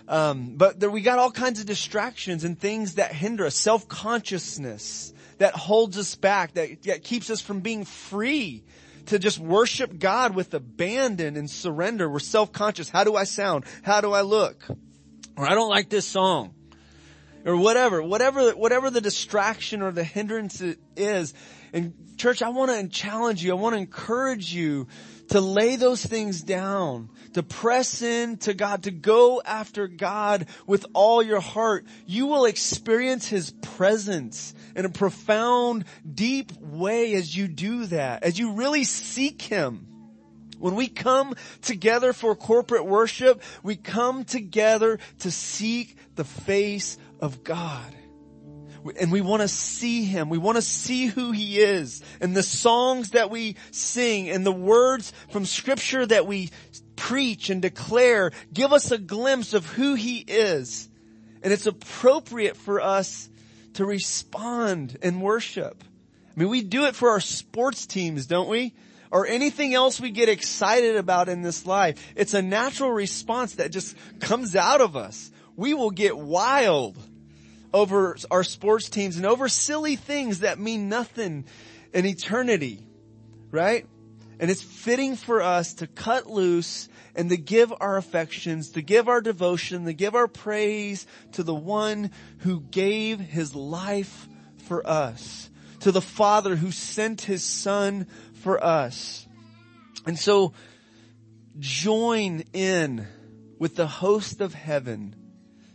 Um, 0.10 0.56
but 0.56 0.80
there, 0.80 0.90
we 0.90 1.02
got 1.02 1.20
all 1.20 1.32
kinds 1.32 1.60
of 1.60 1.66
distractions 1.66 2.44
and 2.44 2.60
things 2.60 2.96
that 2.96 3.14
hinder 3.14 3.46
us. 3.46 3.56
Self-consciousness 3.56 5.14
that 5.38 5.54
holds 5.54 5.98
us 5.98 6.16
back, 6.16 6.54
that, 6.54 6.84
that 6.84 7.04
keeps 7.04 7.30
us 7.30 7.42
from 7.42 7.62
being 7.62 7.86
free 7.86 8.64
to 9.08 9.20
just 9.20 9.40
worship 9.40 9.98
God 9.98 10.36
with 10.36 10.54
abandon 10.54 11.38
and 11.38 11.50
surrender. 11.50 12.10
We're 12.10 12.20
self-conscious. 12.20 12.90
How 12.90 13.04
do 13.06 13.16
I 13.16 13.24
sound? 13.24 13.64
How 13.84 14.02
do 14.02 14.12
I 14.12 14.22
look? 14.22 14.66
Or 15.38 15.46
I 15.46 15.54
don't 15.54 15.70
like 15.70 15.90
this 15.90 16.06
song. 16.06 16.54
Or 17.46 17.56
whatever, 17.56 18.04
whatever, 18.04 18.52
whatever 18.52 18.90
the 18.90 19.00
distraction 19.00 19.82
or 19.82 19.92
the 19.92 20.04
hindrance 20.04 20.62
is, 20.98 21.34
and 21.74 21.94
church, 22.18 22.42
I 22.42 22.50
want 22.50 22.72
to 22.72 22.88
challenge 22.88 23.44
you. 23.44 23.52
I 23.52 23.56
want 23.56 23.76
to 23.76 23.80
encourage 23.80 24.54
you 24.54 24.88
to 25.30 25.42
lay 25.42 25.76
those 25.76 26.06
things 26.06 26.42
down, 26.42 27.10
to 27.34 27.44
press 27.44 28.02
in 28.02 28.38
to 28.38 28.54
God, 28.54 28.84
to 28.84 28.92
go 28.92 29.42
after 29.44 29.88
God 29.88 30.48
with 30.66 30.86
all 30.94 31.22
your 31.22 31.42
heart. 31.42 31.86
You 32.06 32.28
will 32.28 32.46
experience 32.46 33.28
His 33.28 33.52
presence 33.52 34.54
in 34.76 34.86
a 34.86 34.90
profound, 34.90 35.86
deep 36.10 36.52
way 36.62 37.14
as 37.14 37.36
you 37.36 37.48
do 37.48 37.88
that, 37.88 38.24
as 38.24 38.40
you 38.40 38.54
really 38.54 38.84
seek 38.84 39.42
Him. 39.42 39.88
When 40.60 40.76
we 40.76 40.88
come 40.88 41.36
together 41.62 42.14
for 42.14 42.36
corporate 42.36 42.86
worship, 42.86 43.44
we 43.62 43.76
come 43.76 44.24
together 44.24 44.98
to 45.20 45.30
seek 45.30 45.98
the 46.16 46.24
face 46.24 46.98
of 47.20 47.44
God 47.44 47.94
and 49.00 49.12
we 49.12 49.22
want 49.22 49.42
to 49.42 49.48
see 49.48 50.04
Him. 50.04 50.30
We 50.30 50.38
want 50.38 50.58
to 50.58 50.62
see 50.62 51.08
who 51.08 51.32
He 51.32 51.60
is. 51.60 52.02
And 52.22 52.36
the 52.36 52.44
songs 52.44 53.12
that 53.12 53.30
we 53.30 53.56
sing 53.72 54.30
and 54.30 54.46
the 54.46 54.52
words 54.52 55.14
from 55.30 55.46
scripture 55.46 56.06
that 56.06 56.28
we 56.28 56.52
preach 56.96 57.50
and 57.50 57.62
declare 57.62 58.32
give 58.54 58.74
us 58.74 58.92
a 58.92 58.98
glimpse 58.98 59.54
of 59.54 59.66
who 59.66 59.94
He 59.94 60.18
is. 60.20 60.90
And 61.42 61.54
it's 61.54 61.68
appropriate 61.68 62.58
for 62.58 62.82
us 62.82 63.30
to 63.74 63.86
respond 63.86 64.98
and 65.02 65.22
worship. 65.22 65.84
I 66.36 66.40
mean, 66.40 66.50
we 66.50 66.62
do 66.62 66.86
it 66.86 66.96
for 66.96 67.12
our 67.12 67.20
sports 67.20 67.86
teams, 67.86 68.26
don't 68.26 68.50
we? 68.50 68.74
Or 69.12 69.26
anything 69.26 69.74
else 69.74 70.02
we 70.02 70.12
get 70.12 70.30
excited 70.30 70.98
about 70.98 71.30
in 71.30 71.42
this 71.42 71.66
life. 71.66 72.04
It's 72.16 72.34
a 72.34 72.42
natural 72.42 72.92
response 72.92 73.56
that 73.56 73.72
just 73.72 73.96
comes 74.20 74.56
out 74.56 74.82
of 74.82 74.96
us. 74.96 75.32
We 75.56 75.74
will 75.74 75.92
get 75.92 76.18
wild 76.18 76.98
over 77.74 78.18
our 78.32 78.44
sports 78.44 78.90
teams 78.90 79.18
and 79.18 79.26
over 79.26 79.48
silly 79.48 79.96
things 79.96 80.40
that 80.40 80.60
mean 80.60 80.90
nothing 80.90 81.46
in 81.94 82.06
eternity, 82.06 82.86
right? 83.52 83.86
And 84.40 84.52
it's 84.52 84.62
fitting 84.62 85.16
for 85.16 85.42
us 85.42 85.76
to 85.76 85.88
cut 85.88 86.28
loose 86.28 86.90
and 87.16 87.30
to 87.30 87.38
give 87.38 87.74
our 87.80 87.98
affections, 87.98 88.72
to 88.72 88.82
give 88.82 89.10
our 89.10 89.22
devotion, 89.22 89.86
to 89.86 89.94
give 89.94 90.14
our 90.16 90.28
praise 90.28 91.08
to 91.34 91.44
the 91.44 91.56
one 91.56 92.12
who 92.40 92.62
gave 92.62 93.20
his 93.20 93.56
life 93.56 94.28
for 94.68 94.88
us, 94.88 95.50
to 95.80 95.92
the 95.92 96.02
Father 96.02 96.56
who 96.56 96.72
sent 96.72 97.22
his 97.22 97.44
Son 97.44 98.06
for 98.34 98.64
us. 98.64 99.28
And 100.06 100.18
so 100.18 100.54
join 101.58 102.44
in 102.54 103.08
with 103.58 103.76
the 103.76 103.88
host 103.88 104.42
of 104.42 104.54
heaven 104.54 105.16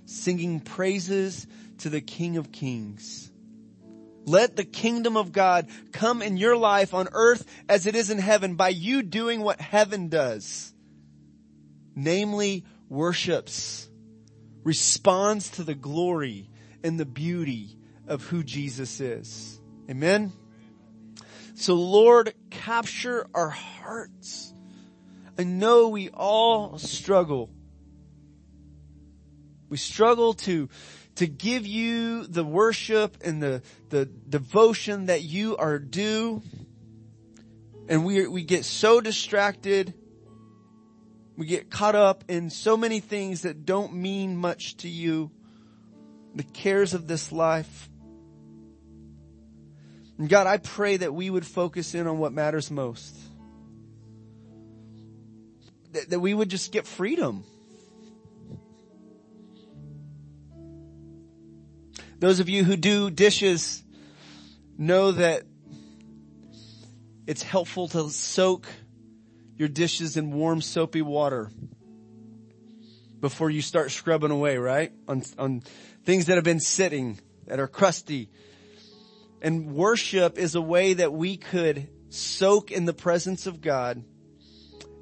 singing 0.05 0.61
praises 0.61 1.47
to 1.83 1.91
the 1.91 2.01
King 2.01 2.37
of 2.37 2.53
Kings. 2.53 3.31
Let 4.25 4.57
the 4.57 4.65
kingdom 4.65 5.17
of 5.17 5.33
God 5.33 5.69
come 5.93 6.23
in 6.23 6.37
your 6.37 6.57
life 6.57 6.95
on 6.95 7.09
earth 7.13 7.45
as 7.69 7.87
it 7.87 7.97
is 7.97 8.11
in 8.11 8.19
heaven 8.19 8.55
by 8.55 8.69
you 8.69 9.03
doing 9.03 9.41
what 9.41 9.61
heaven 9.61 10.09
does. 10.09 10.73
Namely, 11.97 12.65
worships, 12.89 13.89
responds 14.63 15.51
to 15.51 15.65
the 15.65 15.75
glory 15.75 16.51
and 16.85 16.99
the 16.99 17.05
beauty 17.05 17.77
of 18.07 18.23
who 18.25 18.45
Jesus 18.45 19.01
is. 19.01 19.61
Amen. 19.91 20.33
So 21.55 21.75
Lord, 21.75 22.33
capture 22.51 23.27
our 23.35 23.51
hearts. 23.51 24.55
I 25.37 25.45
know 25.45 25.89
we 25.89 26.11
all 26.11 26.79
struggle. 26.79 27.51
We 29.69 29.79
struggle 29.79 30.35
to 30.35 30.69
to 31.17 31.27
give 31.27 31.67
you 31.67 32.27
the 32.27 32.45
worship 32.45 33.19
and 33.25 33.43
the, 33.43 33.63
the 33.91 34.07
devotion 34.07 35.07
that 35.07 35.23
you 35.23 35.57
are 35.57 35.79
due. 35.79 36.43
And 37.89 38.05
we, 38.05 38.27
we 38.27 38.45
get 38.45 38.65
so 38.65 39.01
distracted. 39.01 39.93
We 41.37 41.47
get 41.47 41.71
caught 41.71 41.95
up 41.95 42.25
in 42.29 42.49
so 42.51 42.77
many 42.77 43.01
things 43.01 43.43
that 43.43 43.67
don't 43.67 43.95
mean 43.95 44.37
much 44.37 44.77
to 44.79 44.89
you. 44.89 45.31
The 46.35 46.45
cares 46.45 46.95
of 46.95 47.07
this 47.07 47.31
life. 47.31 47.91
And 50.19 50.29
God, 50.29 50.47
I 50.47 50.57
pray 50.57 50.97
that 50.97 51.13
we 51.13 51.29
would 51.29 51.47
focus 51.47 51.95
in 51.95 52.07
on 52.07 52.19
what 52.19 52.33
matters 52.33 52.71
most. 52.71 53.15
That, 55.93 56.09
that 56.11 56.21
we 56.21 56.33
would 56.33 56.49
just 56.49 56.73
get 56.73 56.87
freedom 56.87 57.45
Those 62.23 62.39
of 62.39 62.49
you 62.49 62.63
who 62.63 62.77
do 62.77 63.11
dishes 63.11 63.83
know 64.79 65.11
that 65.11 65.43
it's 67.27 67.43
helpful 67.43 67.89
to 67.89 68.11
soak 68.11 68.69
your 69.57 69.67
dishes 69.67 70.17
in 70.17 70.31
warm 70.31 70.61
soapy 70.61 71.03
water 71.03 71.51
before 73.19 73.51
you 73.51 73.61
start 73.61 73.91
scrubbing 73.91 74.31
away, 74.31 74.57
right? 74.57 74.93
On, 75.09 75.25
on 75.37 75.63
things 76.05 76.27
that 76.27 76.37
have 76.37 76.45
been 76.45 76.61
sitting, 76.61 77.19
that 77.49 77.59
are 77.59 77.67
crusty. 77.67 78.31
And 79.41 79.75
worship 79.75 80.39
is 80.39 80.55
a 80.55 80.63
way 80.63 80.95
that 80.95 81.13
we 81.13 81.37
could 81.37 81.89
soak 82.09 82.71
in 82.71 82.85
the 82.85 82.95
presence 82.95 83.49
of 83.49 83.61
God 83.61 84.05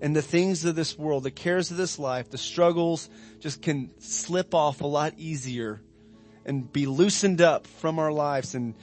and 0.01 0.17
the 0.17 0.23
things 0.23 0.65
of 0.65 0.75
this 0.75 0.97
world, 0.97 1.25
the 1.25 1.31
cares 1.31 1.71
of 1.71 1.77
this 1.77 1.99
life, 1.99 2.31
the 2.31 2.39
struggles 2.39 3.11
just 3.41 3.61
can 3.61 3.91
slip 4.01 4.55
off 4.55 4.81
a 4.81 4.87
lot 4.87 5.13
easier 5.19 5.83
and 6.51 6.73
be 6.73 6.87
loosened 6.87 7.41
up 7.41 7.65
from 7.65 8.01
our 8.01 8.11
lives 8.11 8.57
and 8.57 8.75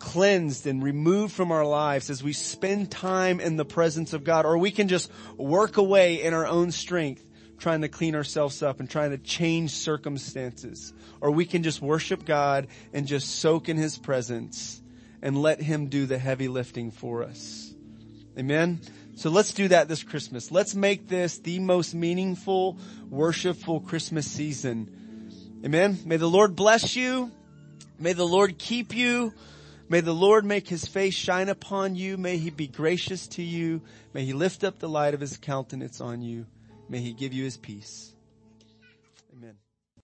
cleansed 0.00 0.66
and 0.66 0.82
removed 0.82 1.32
from 1.32 1.52
our 1.52 1.64
lives 1.64 2.10
as 2.10 2.20
we 2.20 2.32
spend 2.32 2.90
time 2.90 3.38
in 3.38 3.54
the 3.54 3.64
presence 3.64 4.12
of 4.12 4.24
God. 4.24 4.44
Or 4.44 4.58
we 4.58 4.72
can 4.72 4.88
just 4.88 5.08
work 5.36 5.76
away 5.76 6.20
in 6.20 6.34
our 6.34 6.44
own 6.44 6.72
strength 6.72 7.24
trying 7.60 7.82
to 7.82 7.88
clean 7.88 8.16
ourselves 8.16 8.60
up 8.60 8.80
and 8.80 8.90
trying 8.90 9.10
to 9.10 9.18
change 9.18 9.70
circumstances. 9.70 10.92
Or 11.20 11.30
we 11.30 11.44
can 11.44 11.62
just 11.62 11.80
worship 11.80 12.24
God 12.24 12.66
and 12.92 13.06
just 13.06 13.36
soak 13.36 13.68
in 13.68 13.76
His 13.76 13.96
presence 13.96 14.82
and 15.22 15.40
let 15.40 15.62
Him 15.62 15.86
do 15.86 16.06
the 16.06 16.18
heavy 16.18 16.48
lifting 16.48 16.90
for 16.90 17.22
us. 17.22 17.72
Amen? 18.36 18.80
So 19.14 19.30
let's 19.30 19.54
do 19.54 19.68
that 19.68 19.86
this 19.86 20.02
Christmas. 20.02 20.50
Let's 20.50 20.74
make 20.74 21.06
this 21.06 21.38
the 21.38 21.60
most 21.60 21.94
meaningful, 21.94 22.78
worshipful 23.08 23.78
Christmas 23.78 24.28
season 24.28 25.01
Amen. 25.64 25.98
May 26.04 26.16
the 26.16 26.28
Lord 26.28 26.56
bless 26.56 26.96
you. 26.96 27.30
May 27.98 28.14
the 28.14 28.26
Lord 28.26 28.58
keep 28.58 28.94
you. 28.94 29.32
May 29.88 30.00
the 30.00 30.14
Lord 30.14 30.44
make 30.44 30.66
his 30.66 30.86
face 30.86 31.14
shine 31.14 31.48
upon 31.48 31.94
you. 31.94 32.16
May 32.16 32.38
he 32.38 32.50
be 32.50 32.66
gracious 32.66 33.28
to 33.28 33.42
you. 33.42 33.80
May 34.12 34.24
he 34.24 34.32
lift 34.32 34.64
up 34.64 34.78
the 34.78 34.88
light 34.88 35.14
of 35.14 35.20
his 35.20 35.36
countenance 35.36 36.00
on 36.00 36.20
you. 36.20 36.46
May 36.88 36.98
he 36.98 37.12
give 37.12 37.32
you 37.32 37.44
his 37.44 37.56
peace. 37.56 38.11